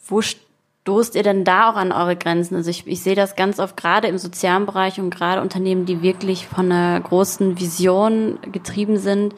Wo 0.06 0.22
stoßt 0.22 1.16
ihr 1.16 1.24
denn 1.24 1.44
da 1.44 1.70
auch 1.70 1.76
an 1.76 1.92
eure 1.92 2.16
Grenzen? 2.16 2.56
Also 2.56 2.70
ich, 2.70 2.88
ich 2.88 3.02
sehe 3.02 3.16
das 3.16 3.36
ganz 3.36 3.60
oft 3.60 3.78
gerade 3.78 4.08
im 4.08 4.18
sozialen 4.18 4.66
Bereich 4.66 5.00
und 5.00 5.10
gerade 5.10 5.42
Unternehmen, 5.42 5.86
die 5.86 6.02
wirklich 6.02 6.48
von 6.48 6.72
einer 6.72 7.00
großen 7.00 7.60
Vision 7.60 8.40
getrieben 8.52 8.98
sind, 8.98 9.36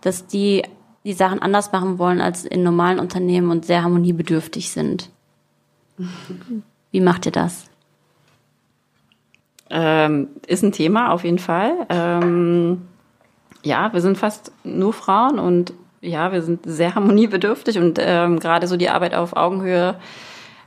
dass 0.00 0.26
die 0.26 0.64
die 1.04 1.12
Sachen 1.14 1.40
anders 1.40 1.72
machen 1.72 1.98
wollen 1.98 2.20
als 2.20 2.44
in 2.44 2.62
normalen 2.62 2.98
Unternehmen 2.98 3.50
und 3.50 3.64
sehr 3.64 3.82
harmoniebedürftig 3.82 4.70
sind. 4.70 5.10
Wie 6.90 7.00
macht 7.00 7.26
ihr 7.26 7.32
das? 7.32 7.69
Ähm, 9.70 10.28
ist 10.46 10.62
ein 10.62 10.72
Thema 10.72 11.12
auf 11.12 11.24
jeden 11.24 11.38
Fall. 11.38 11.72
Ähm, 11.88 12.82
ja, 13.62 13.92
wir 13.92 14.00
sind 14.00 14.18
fast 14.18 14.52
nur 14.64 14.92
Frauen 14.92 15.38
und 15.38 15.72
ja, 16.00 16.32
wir 16.32 16.42
sind 16.42 16.60
sehr 16.64 16.94
harmoniebedürftig 16.96 17.78
und 17.78 17.98
ähm, 18.00 18.40
gerade 18.40 18.66
so 18.66 18.76
die 18.76 18.90
Arbeit 18.90 19.14
auf 19.14 19.36
Augenhöhe 19.36 19.96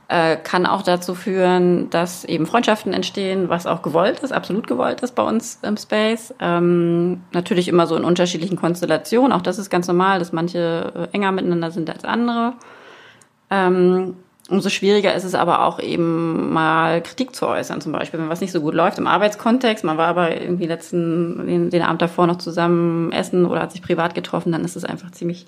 äh, 0.08 0.36
kann 0.36 0.66
auch 0.66 0.82
dazu 0.82 1.14
führen, 1.14 1.88
dass 1.90 2.24
eben 2.24 2.46
Freundschaften 2.46 2.92
entstehen, 2.92 3.48
was 3.48 3.66
auch 3.66 3.82
gewollt 3.82 4.20
ist, 4.20 4.32
absolut 4.32 4.66
gewollt 4.66 5.00
ist 5.00 5.14
bei 5.14 5.22
uns 5.22 5.58
im 5.62 5.76
Space. 5.76 6.34
Ähm, 6.40 7.22
natürlich 7.32 7.68
immer 7.68 7.86
so 7.86 7.96
in 7.96 8.04
unterschiedlichen 8.04 8.56
Konstellationen. 8.56 9.32
Auch 9.32 9.42
das 9.42 9.58
ist 9.58 9.70
ganz 9.70 9.86
normal, 9.88 10.18
dass 10.18 10.32
manche 10.32 10.92
äh, 11.12 11.14
enger 11.14 11.32
miteinander 11.32 11.70
sind 11.70 11.88
als 11.90 12.04
andere. 12.04 12.52
Ähm, 13.50 14.16
umso 14.48 14.68
schwieriger 14.68 15.14
ist 15.14 15.24
es 15.24 15.34
aber 15.34 15.64
auch 15.64 15.80
eben 15.80 16.52
mal 16.52 17.02
Kritik 17.02 17.34
zu 17.34 17.46
äußern, 17.46 17.80
zum 17.80 17.92
Beispiel, 17.92 18.20
wenn 18.20 18.28
was 18.28 18.40
nicht 18.40 18.52
so 18.52 18.60
gut 18.60 18.74
läuft 18.74 18.98
im 18.98 19.06
Arbeitskontext. 19.06 19.84
Man 19.84 19.96
war 19.96 20.08
aber 20.08 20.40
irgendwie 20.40 20.66
letzten, 20.66 21.46
den, 21.46 21.70
den 21.70 21.82
Abend 21.82 22.02
davor 22.02 22.26
noch 22.26 22.36
zusammen 22.36 23.10
essen 23.12 23.46
oder 23.46 23.62
hat 23.62 23.72
sich 23.72 23.82
privat 23.82 24.14
getroffen, 24.14 24.52
dann 24.52 24.64
ist 24.64 24.76
es 24.76 24.84
einfach 24.84 25.10
ziemlich 25.12 25.46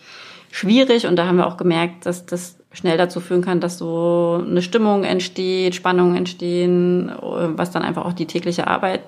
schwierig. 0.50 1.06
Und 1.06 1.16
da 1.16 1.26
haben 1.26 1.36
wir 1.36 1.46
auch 1.46 1.58
gemerkt, 1.58 2.06
dass 2.06 2.24
das 2.24 2.56
schnell 2.72 2.96
dazu 2.96 3.20
führen 3.20 3.42
kann, 3.42 3.60
dass 3.60 3.78
so 3.78 4.42
eine 4.46 4.62
Stimmung 4.62 5.04
entsteht, 5.04 5.74
Spannungen 5.74 6.16
entstehen, 6.16 7.12
was 7.20 7.70
dann 7.70 7.82
einfach 7.82 8.04
auch 8.04 8.12
die 8.12 8.26
tägliche 8.26 8.66
Arbeit 8.66 9.02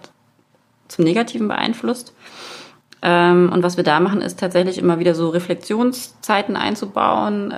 zum 0.88 1.04
Negativen 1.04 1.48
beeinflusst. 1.48 2.14
Ähm, 3.00 3.50
und 3.52 3.62
was 3.62 3.76
wir 3.76 3.84
da 3.84 4.00
machen, 4.00 4.20
ist 4.20 4.40
tatsächlich 4.40 4.78
immer 4.78 4.98
wieder 4.98 5.14
so 5.14 5.28
Reflexionszeiten 5.28 6.56
einzubauen. 6.56 7.52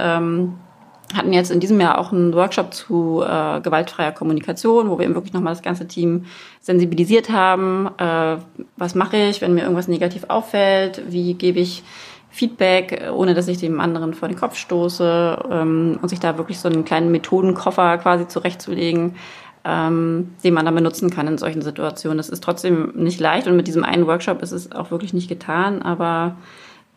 Hatten 1.14 1.32
jetzt 1.32 1.50
in 1.50 1.58
diesem 1.58 1.80
Jahr 1.80 1.98
auch 1.98 2.12
einen 2.12 2.34
Workshop 2.34 2.72
zu 2.72 3.22
äh, 3.22 3.60
gewaltfreier 3.60 4.12
Kommunikation, 4.12 4.88
wo 4.88 4.98
wir 4.98 5.04
eben 5.04 5.14
wirklich 5.14 5.32
nochmal 5.32 5.54
das 5.54 5.62
ganze 5.62 5.88
Team 5.88 6.26
sensibilisiert 6.60 7.30
haben. 7.30 7.88
Äh, 7.98 8.36
was 8.76 8.94
mache 8.94 9.16
ich, 9.16 9.40
wenn 9.40 9.54
mir 9.54 9.62
irgendwas 9.62 9.88
negativ 9.88 10.24
auffällt? 10.28 11.02
Wie 11.08 11.34
gebe 11.34 11.58
ich 11.58 11.82
Feedback, 12.30 13.10
ohne 13.12 13.34
dass 13.34 13.48
ich 13.48 13.58
dem 13.58 13.80
anderen 13.80 14.14
vor 14.14 14.28
den 14.28 14.38
Kopf 14.38 14.56
stoße 14.56 15.38
ähm, 15.50 15.98
und 16.00 16.08
sich 16.08 16.20
da 16.20 16.38
wirklich 16.38 16.60
so 16.60 16.68
einen 16.68 16.84
kleinen 16.84 17.10
Methodenkoffer 17.10 17.98
quasi 17.98 18.28
zurechtzulegen, 18.28 19.16
ähm, 19.64 20.30
den 20.44 20.54
man 20.54 20.64
dann 20.64 20.76
benutzen 20.76 21.10
kann 21.10 21.26
in 21.26 21.38
solchen 21.38 21.60
Situationen. 21.60 22.18
Das 22.18 22.28
ist 22.28 22.42
trotzdem 22.42 22.92
nicht 22.94 23.18
leicht 23.18 23.48
und 23.48 23.56
mit 23.56 23.66
diesem 23.66 23.84
einen 23.84 24.06
Workshop 24.06 24.42
ist 24.42 24.52
es 24.52 24.70
auch 24.70 24.92
wirklich 24.92 25.12
nicht 25.12 25.28
getan, 25.28 25.82
aber 25.82 26.36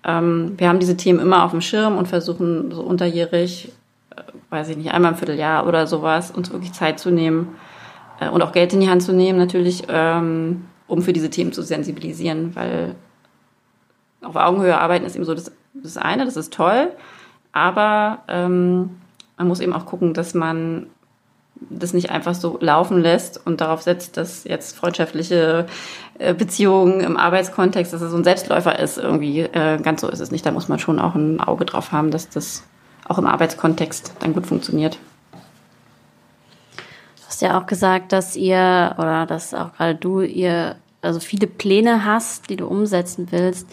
ähm, 0.03 0.53
wir 0.57 0.69
haben 0.69 0.79
diese 0.79 0.97
Themen 0.97 1.19
immer 1.19 1.43
auf 1.43 1.51
dem 1.51 1.61
Schirm 1.61 1.97
und 1.97 2.07
versuchen 2.07 2.71
so 2.71 2.81
unterjährig, 2.81 3.69
äh, 3.69 3.82
weiß 4.49 4.69
ich 4.69 4.77
nicht, 4.77 4.91
einmal 4.91 5.11
im 5.11 5.17
Vierteljahr 5.17 5.67
oder 5.67 5.87
sowas, 5.87 6.31
uns 6.31 6.51
wirklich 6.51 6.73
Zeit 6.73 6.99
zu 6.99 7.11
nehmen 7.11 7.55
äh, 8.19 8.29
und 8.29 8.41
auch 8.41 8.51
Geld 8.51 8.73
in 8.73 8.79
die 8.79 8.89
Hand 8.89 9.03
zu 9.03 9.13
nehmen 9.13 9.37
natürlich, 9.37 9.83
ähm, 9.89 10.65
um 10.87 11.01
für 11.01 11.13
diese 11.13 11.29
Themen 11.29 11.53
zu 11.53 11.61
sensibilisieren, 11.61 12.55
weil 12.55 12.95
auf 14.21 14.35
Augenhöhe 14.35 14.77
arbeiten 14.77 15.05
ist 15.05 15.15
eben 15.15 15.25
so 15.25 15.33
das, 15.33 15.51
das 15.73 15.97
eine, 15.97 16.25
das 16.25 16.37
ist 16.37 16.53
toll, 16.53 16.91
aber 17.51 18.19
ähm, 18.27 18.91
man 19.37 19.47
muss 19.47 19.59
eben 19.59 19.73
auch 19.73 19.85
gucken, 19.85 20.13
dass 20.13 20.33
man 20.33 20.87
das 21.69 21.93
nicht 21.93 22.09
einfach 22.09 22.35
so 22.35 22.57
laufen 22.59 23.01
lässt 23.01 23.45
und 23.45 23.61
darauf 23.61 23.81
setzt, 23.81 24.17
dass 24.17 24.43
jetzt 24.43 24.75
freundschaftliche 24.75 25.65
äh, 26.19 26.33
Beziehungen 26.33 26.99
im 27.01 27.17
Arbeitskontext, 27.17 27.93
dass 27.93 28.01
es 28.01 28.11
so 28.11 28.17
ein 28.17 28.23
Selbstläufer 28.23 28.77
ist, 28.79 28.97
irgendwie 28.97 29.41
äh, 29.41 29.79
ganz 29.81 30.01
so 30.01 30.09
ist 30.09 30.19
es 30.19 30.31
nicht. 30.31 30.45
Da 30.45 30.51
muss 30.51 30.67
man 30.67 30.79
schon 30.79 30.99
auch 30.99 31.15
ein 31.15 31.39
Auge 31.39 31.65
drauf 31.65 31.91
haben, 31.91 32.11
dass 32.11 32.29
das 32.29 32.63
auch 33.07 33.17
im 33.17 33.25
Arbeitskontext 33.25 34.13
dann 34.19 34.33
gut 34.33 34.47
funktioniert. 34.47 34.97
Du 37.17 37.27
hast 37.27 37.41
ja 37.41 37.59
auch 37.59 37.65
gesagt, 37.65 38.11
dass 38.11 38.35
ihr 38.35 38.95
oder 38.97 39.25
dass 39.25 39.53
auch 39.53 39.73
gerade 39.73 39.95
du 39.95 40.21
ihr 40.21 40.75
also 41.01 41.19
viele 41.19 41.47
Pläne 41.47 42.05
hast, 42.05 42.49
die 42.49 42.55
du 42.55 42.67
umsetzen 42.67 43.27
willst. 43.31 43.67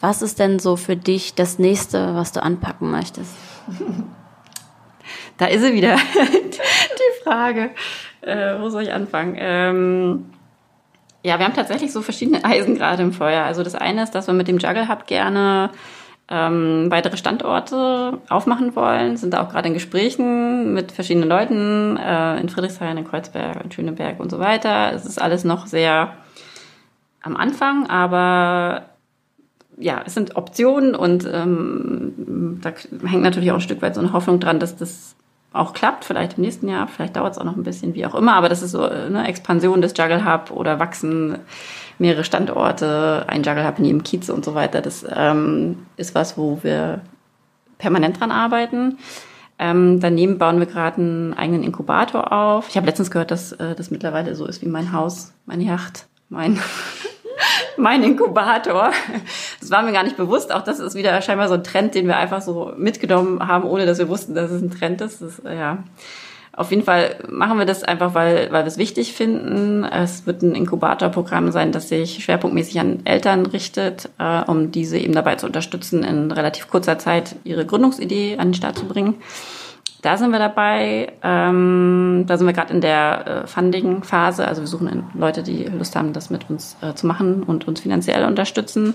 Was 0.00 0.22
ist 0.22 0.38
denn 0.38 0.58
so 0.58 0.76
für 0.76 0.96
dich 0.96 1.34
das 1.34 1.58
nächste, 1.58 2.14
was 2.14 2.32
du 2.32 2.42
anpacken 2.42 2.90
möchtest? 2.90 3.34
Da 5.38 5.46
ist 5.46 5.62
sie 5.62 5.72
wieder, 5.72 5.94
die 6.14 7.22
Frage. 7.22 7.70
Äh, 8.22 8.58
wo 8.58 8.70
soll 8.70 8.82
ich 8.82 8.92
anfangen? 8.92 9.36
Ähm, 9.38 10.30
ja, 11.22 11.38
wir 11.38 11.46
haben 11.46 11.54
tatsächlich 11.54 11.92
so 11.92 12.02
verschiedene 12.02 12.44
Eisen 12.44 12.74
gerade 12.74 13.04
im 13.04 13.12
Feuer. 13.12 13.44
Also 13.44 13.62
das 13.62 13.76
eine 13.76 14.02
ist, 14.02 14.16
dass 14.16 14.26
wir 14.26 14.34
mit 14.34 14.48
dem 14.48 14.58
Juggle 14.58 14.88
Hub 14.88 15.06
gerne 15.06 15.70
ähm, 16.30 16.90
weitere 16.90 17.16
Standorte 17.16 18.18
aufmachen 18.28 18.76
wollen, 18.76 19.16
sind 19.16 19.32
da 19.32 19.42
auch 19.42 19.48
gerade 19.48 19.68
in 19.68 19.74
Gesprächen 19.74 20.74
mit 20.74 20.92
verschiedenen 20.92 21.28
Leuten 21.28 21.96
äh, 21.96 22.38
in 22.38 22.48
Friedrichshain, 22.48 22.98
in 22.98 23.08
Kreuzberg, 23.08 23.64
in 23.64 23.72
Schöneberg 23.72 24.20
und 24.20 24.30
so 24.30 24.38
weiter. 24.38 24.92
Es 24.92 25.06
ist 25.06 25.20
alles 25.20 25.44
noch 25.44 25.66
sehr 25.66 26.12
am 27.22 27.36
Anfang, 27.36 27.88
aber 27.88 28.82
ja, 29.78 30.02
es 30.04 30.14
sind 30.14 30.36
Optionen 30.36 30.94
und 30.94 31.26
ähm, 31.32 32.60
da 32.62 32.72
hängt 33.06 33.22
natürlich 33.22 33.50
auch 33.50 33.56
ein 33.56 33.60
Stück 33.60 33.80
weit 33.80 33.94
so 33.94 34.00
eine 34.00 34.12
Hoffnung 34.12 34.40
dran, 34.40 34.60
dass 34.60 34.76
das 34.76 35.14
auch 35.52 35.72
klappt, 35.72 36.04
vielleicht 36.04 36.36
im 36.36 36.44
nächsten 36.44 36.68
Jahr, 36.68 36.88
vielleicht 36.88 37.16
dauert 37.16 37.32
es 37.32 37.38
auch 37.38 37.44
noch 37.44 37.56
ein 37.56 37.62
bisschen, 37.62 37.94
wie 37.94 38.04
auch 38.04 38.14
immer, 38.14 38.34
aber 38.34 38.50
das 38.50 38.62
ist 38.62 38.72
so 38.72 38.82
eine 38.82 39.26
Expansion 39.26 39.80
des 39.80 39.94
Juggle 39.96 40.30
Hub 40.30 40.50
oder 40.50 40.78
wachsen 40.78 41.38
mehrere 41.98 42.24
Standorte, 42.24 43.24
ein 43.28 43.42
Juggle 43.42 43.74
in 43.78 43.84
jedem 43.84 44.02
Kiez 44.02 44.28
und 44.28 44.44
so 44.44 44.54
weiter. 44.54 44.80
Das 44.80 45.04
ähm, 45.14 45.86
ist 45.96 46.14
was, 46.14 46.36
wo 46.38 46.60
wir 46.62 47.00
permanent 47.78 48.20
dran 48.20 48.30
arbeiten. 48.30 48.98
Ähm, 49.58 49.98
daneben 50.00 50.38
bauen 50.38 50.60
wir 50.60 50.66
gerade 50.66 51.00
einen 51.00 51.34
eigenen 51.34 51.64
Inkubator 51.64 52.32
auf. 52.32 52.68
Ich 52.68 52.76
habe 52.76 52.86
letztens 52.86 53.10
gehört, 53.10 53.30
dass 53.30 53.52
äh, 53.52 53.74
das 53.74 53.90
mittlerweile 53.90 54.34
so 54.36 54.46
ist 54.46 54.62
wie 54.62 54.68
mein 54.68 54.92
Haus, 54.92 55.32
meine 55.46 55.64
Yacht, 55.64 56.06
mein 56.28 56.60
mein 57.76 58.02
Inkubator. 58.02 58.92
Das 59.60 59.70
war 59.70 59.82
mir 59.82 59.92
gar 59.92 60.04
nicht 60.04 60.16
bewusst. 60.16 60.52
Auch 60.52 60.62
das 60.62 60.78
ist 60.78 60.94
wieder 60.94 61.20
scheinbar 61.22 61.48
so 61.48 61.54
ein 61.54 61.64
Trend, 61.64 61.94
den 61.94 62.06
wir 62.06 62.16
einfach 62.16 62.42
so 62.42 62.72
mitgenommen 62.76 63.46
haben, 63.46 63.64
ohne 63.64 63.86
dass 63.86 63.98
wir 63.98 64.08
wussten, 64.08 64.34
dass 64.34 64.50
es 64.50 64.62
ein 64.62 64.70
Trend 64.70 65.00
ist. 65.00 65.22
Das, 65.22 65.42
ja. 65.44 65.78
Auf 66.58 66.72
jeden 66.72 66.82
Fall 66.82 67.14
machen 67.28 67.56
wir 67.56 67.66
das 67.66 67.84
einfach, 67.84 68.14
weil, 68.14 68.50
weil 68.50 68.64
wir 68.64 68.66
es 68.66 68.78
wichtig 68.78 69.12
finden. 69.12 69.84
Es 69.84 70.26
wird 70.26 70.42
ein 70.42 70.56
Inkubatorprogramm 70.56 71.52
sein, 71.52 71.70
das 71.70 71.88
sich 71.88 72.24
schwerpunktmäßig 72.24 72.80
an 72.80 72.98
Eltern 73.04 73.46
richtet, 73.46 74.10
äh, 74.18 74.42
um 74.42 74.72
diese 74.72 74.98
eben 74.98 75.12
dabei 75.12 75.36
zu 75.36 75.46
unterstützen, 75.46 76.02
in 76.02 76.32
relativ 76.32 76.68
kurzer 76.68 76.98
Zeit 76.98 77.36
ihre 77.44 77.64
Gründungsidee 77.64 78.38
an 78.38 78.48
den 78.48 78.54
Start 78.54 78.76
zu 78.76 78.86
bringen. 78.86 79.14
Da 80.02 80.16
sind 80.16 80.32
wir 80.32 80.40
dabei. 80.40 81.12
Ähm, 81.22 82.24
da 82.26 82.36
sind 82.36 82.48
wir 82.48 82.54
gerade 82.54 82.74
in 82.74 82.80
der 82.80 83.26
äh, 83.44 83.46
Funding-Phase. 83.46 84.48
Also 84.48 84.62
wir 84.62 84.66
suchen 84.66 85.04
Leute, 85.14 85.44
die 85.44 85.62
Lust 85.62 85.94
haben, 85.94 86.12
das 86.12 86.28
mit 86.28 86.50
uns 86.50 86.76
äh, 86.80 86.92
zu 86.94 87.06
machen 87.06 87.44
und 87.44 87.68
uns 87.68 87.78
finanziell 87.78 88.24
unterstützen. 88.24 88.94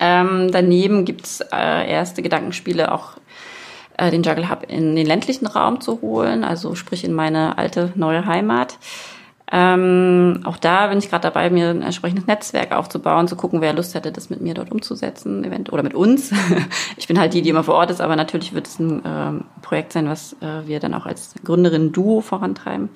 Ähm, 0.00 0.50
daneben 0.50 1.04
gibt's 1.04 1.40
äh, 1.52 1.88
erste 1.88 2.20
Gedankenspiele, 2.22 2.90
auch 2.90 3.12
äh, 3.98 4.10
den 4.10 4.22
Juggle 4.22 4.50
Hub 4.50 4.64
in 4.66 4.96
den 4.96 5.06
ländlichen 5.06 5.46
Raum 5.46 5.80
zu 5.80 6.00
holen, 6.00 6.44
also 6.44 6.74
sprich 6.74 7.04
in 7.04 7.12
meine 7.12 7.58
alte 7.58 7.92
neue 7.94 8.24
Heimat. 8.24 8.78
Ähm, 9.50 10.40
auch 10.44 10.58
da 10.58 10.88
bin 10.88 10.98
ich 10.98 11.08
gerade 11.08 11.22
dabei, 11.22 11.48
mir 11.48 11.70
ein 11.70 11.82
entsprechendes 11.82 12.26
Netzwerk 12.26 12.72
aufzubauen, 12.72 13.28
zu 13.28 13.36
gucken, 13.36 13.62
wer 13.62 13.72
Lust 13.72 13.94
hätte, 13.94 14.12
das 14.12 14.28
mit 14.28 14.42
mir 14.42 14.52
dort 14.52 14.70
umzusetzen, 14.70 15.42
event 15.42 15.72
oder 15.72 15.82
mit 15.82 15.94
uns. 15.94 16.32
ich 16.96 17.08
bin 17.08 17.18
halt 17.18 17.32
die, 17.32 17.42
die 17.42 17.48
immer 17.48 17.64
vor 17.64 17.74
Ort 17.74 17.90
ist, 17.90 18.00
aber 18.00 18.14
natürlich 18.14 18.52
wird 18.52 18.66
es 18.66 18.78
ein 18.78 19.02
ähm, 19.04 19.44
Projekt 19.62 19.92
sein, 19.94 20.08
was 20.08 20.34
äh, 20.40 20.66
wir 20.66 20.80
dann 20.80 20.92
auch 20.92 21.06
als 21.06 21.34
Gründerin 21.44 21.92
Duo 21.92 22.20
vorantreiben. 22.20 22.90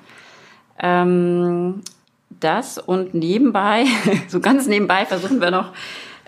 Ähm, 0.79 1.81
das 2.29 2.77
und 2.77 3.15
nebenbei, 3.15 3.85
so 4.27 4.39
ganz 4.39 4.67
nebenbei 4.67 5.05
versuchen 5.05 5.41
wir 5.41 5.49
noch 5.49 5.73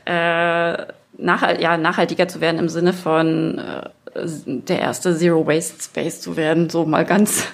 äh, 0.06 0.88
nachhalt, 1.18 1.62
ja, 1.62 1.78
nachhaltiger 1.78 2.28
zu 2.28 2.42
werden 2.42 2.60
im 2.60 2.70
Sinne 2.70 2.94
von 2.94 3.60
äh, 3.60 3.90
der 4.16 4.80
erste 4.80 5.16
Zero 5.16 5.46
Waste 5.46 5.84
Space 5.84 6.22
zu 6.22 6.38
werden, 6.38 6.70
so 6.70 6.86
mal 6.86 7.06
ganz 7.06 7.48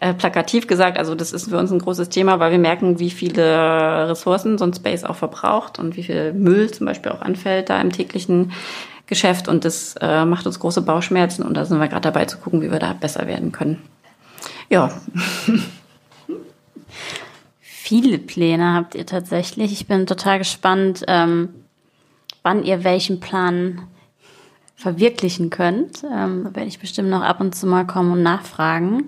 äh, 0.00 0.12
plakativ 0.12 0.66
gesagt. 0.66 0.98
Also 0.98 1.14
das 1.14 1.32
ist 1.32 1.48
für 1.48 1.56
uns 1.58 1.70
ein 1.70 1.78
großes 1.78 2.08
Thema, 2.08 2.40
weil 2.40 2.50
wir 2.50 2.58
merken, 2.58 2.98
wie 2.98 3.10
viele 3.10 4.08
Ressourcen 4.08 4.58
so 4.58 4.64
ein 4.64 4.74
Space 4.74 5.04
auch 5.04 5.16
verbraucht 5.16 5.78
und 5.78 5.96
wie 5.96 6.02
viel 6.02 6.32
Müll 6.32 6.70
zum 6.70 6.86
Beispiel 6.86 7.12
auch 7.12 7.22
anfällt 7.22 7.70
da 7.70 7.80
im 7.80 7.92
täglichen 7.92 8.52
Geschäft. 9.06 9.48
Und 9.48 9.64
das 9.64 9.94
äh, 10.00 10.24
macht 10.24 10.46
uns 10.46 10.58
große 10.58 10.82
Bauchschmerzen 10.82 11.42
und 11.42 11.54
da 11.56 11.64
sind 11.64 11.78
wir 11.78 11.88
gerade 11.88 12.02
dabei 12.02 12.24
zu 12.24 12.38
gucken, 12.38 12.60
wie 12.60 12.70
wir 12.70 12.80
da 12.80 12.92
besser 12.92 13.26
werden 13.26 13.52
können. 13.52 13.82
Ja. 14.68 14.90
Viele 17.60 18.18
Pläne 18.18 18.74
habt 18.74 18.94
ihr 18.94 19.06
tatsächlich. 19.06 19.72
Ich 19.72 19.86
bin 19.86 20.06
total 20.06 20.38
gespannt, 20.38 21.04
ähm, 21.06 21.50
wann 22.42 22.64
ihr 22.64 22.82
welchen 22.82 23.20
Plan 23.20 23.82
verwirklichen 24.84 25.48
könnt. 25.48 26.04
Ähm, 26.04 26.44
da 26.44 26.54
werde 26.54 26.68
ich 26.68 26.78
bestimmt 26.78 27.08
noch 27.08 27.22
ab 27.22 27.40
und 27.40 27.54
zu 27.54 27.66
mal 27.66 27.86
kommen 27.86 28.12
und 28.12 28.22
nachfragen. 28.22 29.04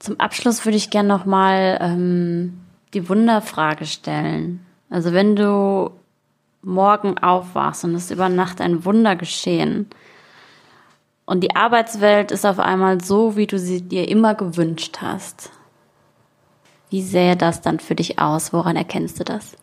Zum 0.00 0.18
Abschluss 0.18 0.64
würde 0.64 0.76
ich 0.76 0.90
gerne 0.90 1.08
noch 1.08 1.24
mal 1.24 1.78
ähm, 1.80 2.58
die 2.94 3.08
Wunderfrage 3.08 3.86
stellen. 3.86 4.66
Also 4.90 5.12
wenn 5.12 5.36
du 5.36 5.92
morgen 6.62 7.16
aufwachst 7.16 7.84
und 7.84 7.94
es 7.94 8.10
über 8.10 8.28
Nacht 8.28 8.60
ein 8.60 8.84
Wunder 8.84 9.14
geschehen 9.14 9.88
und 11.26 11.44
die 11.44 11.54
Arbeitswelt 11.54 12.32
ist 12.32 12.44
auf 12.44 12.58
einmal 12.58 13.04
so, 13.04 13.36
wie 13.36 13.46
du 13.46 13.56
sie 13.56 13.82
dir 13.82 14.08
immer 14.08 14.34
gewünscht 14.34 14.98
hast, 15.00 15.52
wie 16.90 17.02
sähe 17.02 17.36
das 17.36 17.60
dann 17.60 17.78
für 17.78 17.94
dich 17.94 18.18
aus? 18.18 18.52
Woran 18.52 18.74
erkennst 18.74 19.20
du 19.20 19.24
das? 19.24 19.56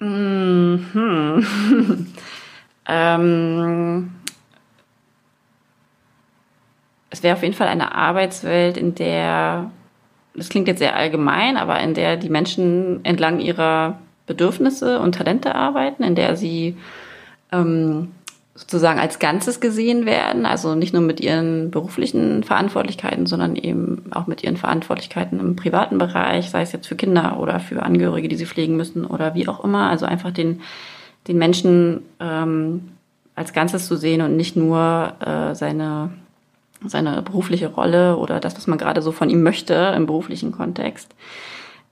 Mhm. 0.00 1.36
ähm, 2.88 4.10
es 7.10 7.22
wäre 7.22 7.36
auf 7.36 7.42
jeden 7.42 7.54
Fall 7.54 7.68
eine 7.68 7.94
Arbeitswelt, 7.94 8.76
in 8.76 8.94
der, 8.94 9.70
das 10.34 10.48
klingt 10.48 10.68
jetzt 10.68 10.78
sehr 10.78 10.96
allgemein, 10.96 11.56
aber 11.56 11.80
in 11.80 11.94
der 11.94 12.16
die 12.16 12.30
Menschen 12.30 13.04
entlang 13.04 13.40
ihrer 13.40 13.98
Bedürfnisse 14.26 15.00
und 15.00 15.14
Talente 15.14 15.54
arbeiten, 15.54 16.02
in 16.02 16.14
der 16.14 16.36
sie 16.36 16.76
ähm, 17.50 18.12
sozusagen 18.58 18.98
als 18.98 19.20
Ganzes 19.20 19.60
gesehen 19.60 20.04
werden, 20.04 20.44
also 20.44 20.74
nicht 20.74 20.92
nur 20.92 21.00
mit 21.00 21.20
ihren 21.20 21.70
beruflichen 21.70 22.42
Verantwortlichkeiten, 22.42 23.24
sondern 23.26 23.54
eben 23.54 24.06
auch 24.10 24.26
mit 24.26 24.42
ihren 24.42 24.56
Verantwortlichkeiten 24.56 25.38
im 25.38 25.54
privaten 25.54 25.96
Bereich, 25.96 26.50
sei 26.50 26.62
es 26.62 26.72
jetzt 26.72 26.88
für 26.88 26.96
Kinder 26.96 27.38
oder 27.38 27.60
für 27.60 27.84
Angehörige, 27.84 28.26
die 28.26 28.34
sie 28.34 28.46
pflegen 28.46 28.76
müssen 28.76 29.04
oder 29.04 29.36
wie 29.36 29.46
auch 29.46 29.62
immer. 29.62 29.88
Also 29.88 30.06
einfach 30.06 30.32
den, 30.32 30.60
den 31.28 31.38
Menschen 31.38 32.02
ähm, 32.18 32.88
als 33.36 33.52
Ganzes 33.52 33.86
zu 33.86 33.96
sehen 33.96 34.22
und 34.22 34.36
nicht 34.36 34.56
nur 34.56 35.12
äh, 35.24 35.54
seine, 35.54 36.10
seine 36.84 37.22
berufliche 37.22 37.68
Rolle 37.68 38.16
oder 38.16 38.40
das, 38.40 38.56
was 38.56 38.66
man 38.66 38.78
gerade 38.78 39.02
so 39.02 39.12
von 39.12 39.30
ihm 39.30 39.44
möchte 39.44 39.94
im 39.96 40.06
beruflichen 40.06 40.50
Kontext. 40.50 41.14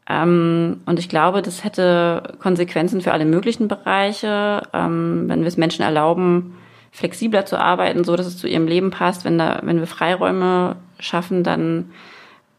Ähm, 0.09 0.81
und 0.87 0.99
ich 0.99 1.09
glaube, 1.09 1.43
das 1.43 1.65
hätte 1.65 2.35
Konsequenzen 2.39 3.01
für 3.01 3.13
alle 3.13 3.25
möglichen 3.25 3.69
Bereiche, 3.69 4.63
ähm, 4.73 5.25
wenn 5.29 5.41
wir 5.41 5.49
es 5.49 5.57
Menschen 5.57 5.83
erlauben, 5.83 6.57
flexibler 6.93 7.45
zu 7.45 7.59
arbeiten, 7.59 8.05
so 8.05 8.17
dass 8.17 8.27
es 8.27 8.39
zu 8.39 8.47
ihrem 8.47 8.67
Leben 8.67 8.91
passt. 8.91 9.25
Wenn 9.25 9.39
da, 9.39 9.61
wenn 9.63 9.81
wir 9.81 9.87
Freiräume 9.87 10.77
schaffen, 10.99 11.43
dann 11.43 11.91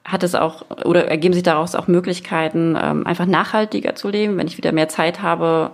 hat 0.03 0.23
es 0.23 0.36
auch 0.36 0.65
oder 0.86 1.07
ergeben 1.07 1.33
sich 1.33 1.43
daraus 1.43 1.75
auch 1.75 1.88
Möglichkeiten, 1.88 2.77
ähm, 2.81 3.05
einfach 3.07 3.25
nachhaltiger 3.25 3.95
zu 3.95 4.10
leben. 4.10 4.38
Wenn 4.38 4.47
ich 4.47 4.57
wieder 4.57 4.71
mehr 4.71 4.89
Zeit 4.89 5.21
habe, 5.21 5.71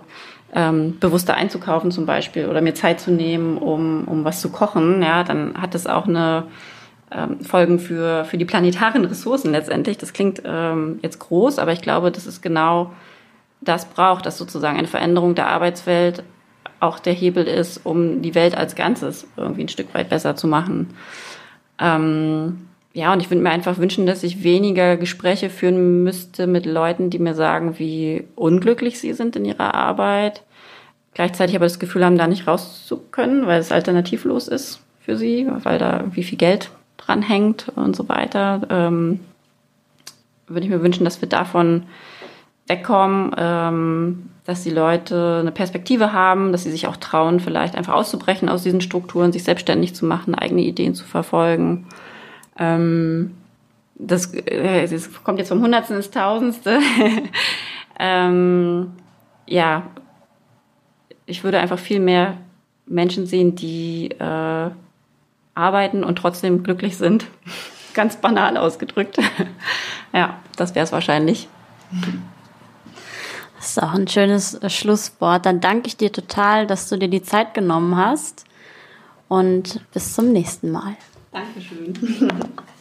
ähm, 0.54 0.98
bewusster 0.98 1.34
einzukaufen 1.34 1.90
zum 1.90 2.06
Beispiel 2.06 2.48
oder 2.48 2.60
mir 2.60 2.74
Zeit 2.74 3.00
zu 3.00 3.10
nehmen, 3.10 3.58
um, 3.58 4.04
um 4.04 4.24
was 4.24 4.40
zu 4.40 4.50
kochen, 4.50 5.02
ja, 5.02 5.24
dann 5.24 5.60
hat 5.60 5.74
es 5.74 5.86
auch 5.86 6.06
eine 6.06 6.44
ähm, 7.14 7.40
Folgen 7.40 7.78
für, 7.78 8.24
für 8.24 8.38
die 8.38 8.44
planetaren 8.44 9.04
Ressourcen 9.04 9.52
letztendlich. 9.52 9.98
Das 9.98 10.12
klingt 10.12 10.42
ähm, 10.44 10.98
jetzt 11.02 11.18
groß, 11.18 11.58
aber 11.58 11.72
ich 11.72 11.82
glaube, 11.82 12.10
dass 12.10 12.26
es 12.26 12.42
genau 12.42 12.92
das 13.60 13.86
braucht, 13.86 14.26
dass 14.26 14.38
sozusagen 14.38 14.78
eine 14.78 14.88
Veränderung 14.88 15.34
der 15.34 15.48
Arbeitswelt 15.48 16.22
auch 16.80 16.98
der 16.98 17.14
Hebel 17.14 17.46
ist, 17.46 17.84
um 17.84 18.20
die 18.20 18.34
Welt 18.34 18.56
als 18.56 18.74
Ganzes 18.74 19.26
irgendwie 19.36 19.62
ein 19.62 19.68
Stück 19.68 19.94
weit 19.94 20.10
besser 20.10 20.36
zu 20.36 20.46
machen. 20.46 20.90
Ähm, 21.78 22.68
ja, 22.92 23.12
und 23.12 23.20
ich 23.20 23.30
würde 23.30 23.42
mir 23.42 23.50
einfach 23.50 23.78
wünschen, 23.78 24.06
dass 24.06 24.22
ich 24.22 24.44
weniger 24.44 24.96
Gespräche 24.96 25.50
führen 25.50 26.04
müsste 26.04 26.46
mit 26.46 26.66
Leuten, 26.66 27.10
die 27.10 27.18
mir 27.18 27.34
sagen, 27.34 27.78
wie 27.78 28.24
unglücklich 28.36 29.00
sie 29.00 29.12
sind 29.14 29.34
in 29.34 29.44
ihrer 29.44 29.74
Arbeit. 29.74 30.42
Gleichzeitig 31.14 31.56
aber 31.56 31.66
das 31.66 31.78
Gefühl 31.78 32.04
haben, 32.04 32.18
da 32.18 32.26
nicht 32.26 32.46
raus 32.46 32.86
zu 32.86 32.98
können, 32.98 33.46
weil 33.46 33.60
es 33.60 33.72
alternativlos 33.72 34.48
ist 34.48 34.80
für 35.00 35.16
sie, 35.16 35.46
weil 35.64 35.78
da 35.78 35.98
irgendwie 35.98 36.22
viel 36.22 36.38
Geld 36.38 36.70
dranhängt 36.96 37.70
und 37.74 37.94
so 37.96 38.08
weiter. 38.08 38.62
Ähm, 38.70 39.20
würde 40.46 40.66
ich 40.66 40.72
mir 40.72 40.82
wünschen, 40.82 41.04
dass 41.04 41.20
wir 41.20 41.28
davon 41.28 41.84
wegkommen, 42.66 43.34
ähm, 43.36 44.30
dass 44.44 44.62
die 44.62 44.70
Leute 44.70 45.38
eine 45.40 45.52
Perspektive 45.52 46.12
haben, 46.12 46.52
dass 46.52 46.64
sie 46.64 46.70
sich 46.70 46.86
auch 46.86 46.96
trauen, 46.96 47.40
vielleicht 47.40 47.76
einfach 47.76 47.94
auszubrechen 47.94 48.48
aus 48.48 48.62
diesen 48.62 48.80
Strukturen, 48.80 49.32
sich 49.32 49.44
selbstständig 49.44 49.94
zu 49.94 50.06
machen, 50.06 50.34
eigene 50.34 50.62
Ideen 50.62 50.94
zu 50.94 51.04
verfolgen. 51.04 51.86
Ähm, 52.58 53.32
das, 53.94 54.34
äh, 54.34 54.86
das 54.86 55.22
kommt 55.22 55.38
jetzt 55.38 55.48
vom 55.48 55.62
Hundertsten 55.62 55.96
ins 55.96 56.10
Tausendste. 56.10 56.78
ähm, 57.98 58.92
ja, 59.46 59.84
ich 61.26 61.44
würde 61.44 61.60
einfach 61.60 61.78
viel 61.78 62.00
mehr 62.00 62.36
Menschen 62.86 63.26
sehen, 63.26 63.54
die 63.56 64.10
äh, 64.10 64.70
arbeiten 65.54 66.04
und 66.04 66.16
trotzdem 66.16 66.62
glücklich 66.62 66.96
sind. 66.96 67.26
Ganz 67.94 68.16
banal 68.16 68.56
ausgedrückt. 68.56 69.18
ja, 70.12 70.40
das 70.56 70.74
wäre 70.74 70.84
es 70.84 70.92
wahrscheinlich. 70.92 71.48
Das 73.56 73.70
ist 73.70 73.82
auch 73.82 73.94
ein 73.94 74.08
schönes 74.08 74.54
äh, 74.54 74.68
Schlusswort. 74.68 75.46
Dann 75.46 75.60
danke 75.60 75.86
ich 75.86 75.96
dir 75.96 76.12
total, 76.12 76.66
dass 76.66 76.88
du 76.88 76.98
dir 76.98 77.08
die 77.08 77.22
Zeit 77.22 77.54
genommen 77.54 77.96
hast 77.96 78.44
und 79.28 79.80
bis 79.92 80.14
zum 80.14 80.32
nächsten 80.32 80.72
Mal. 80.72 80.96
Dankeschön. 81.30 82.28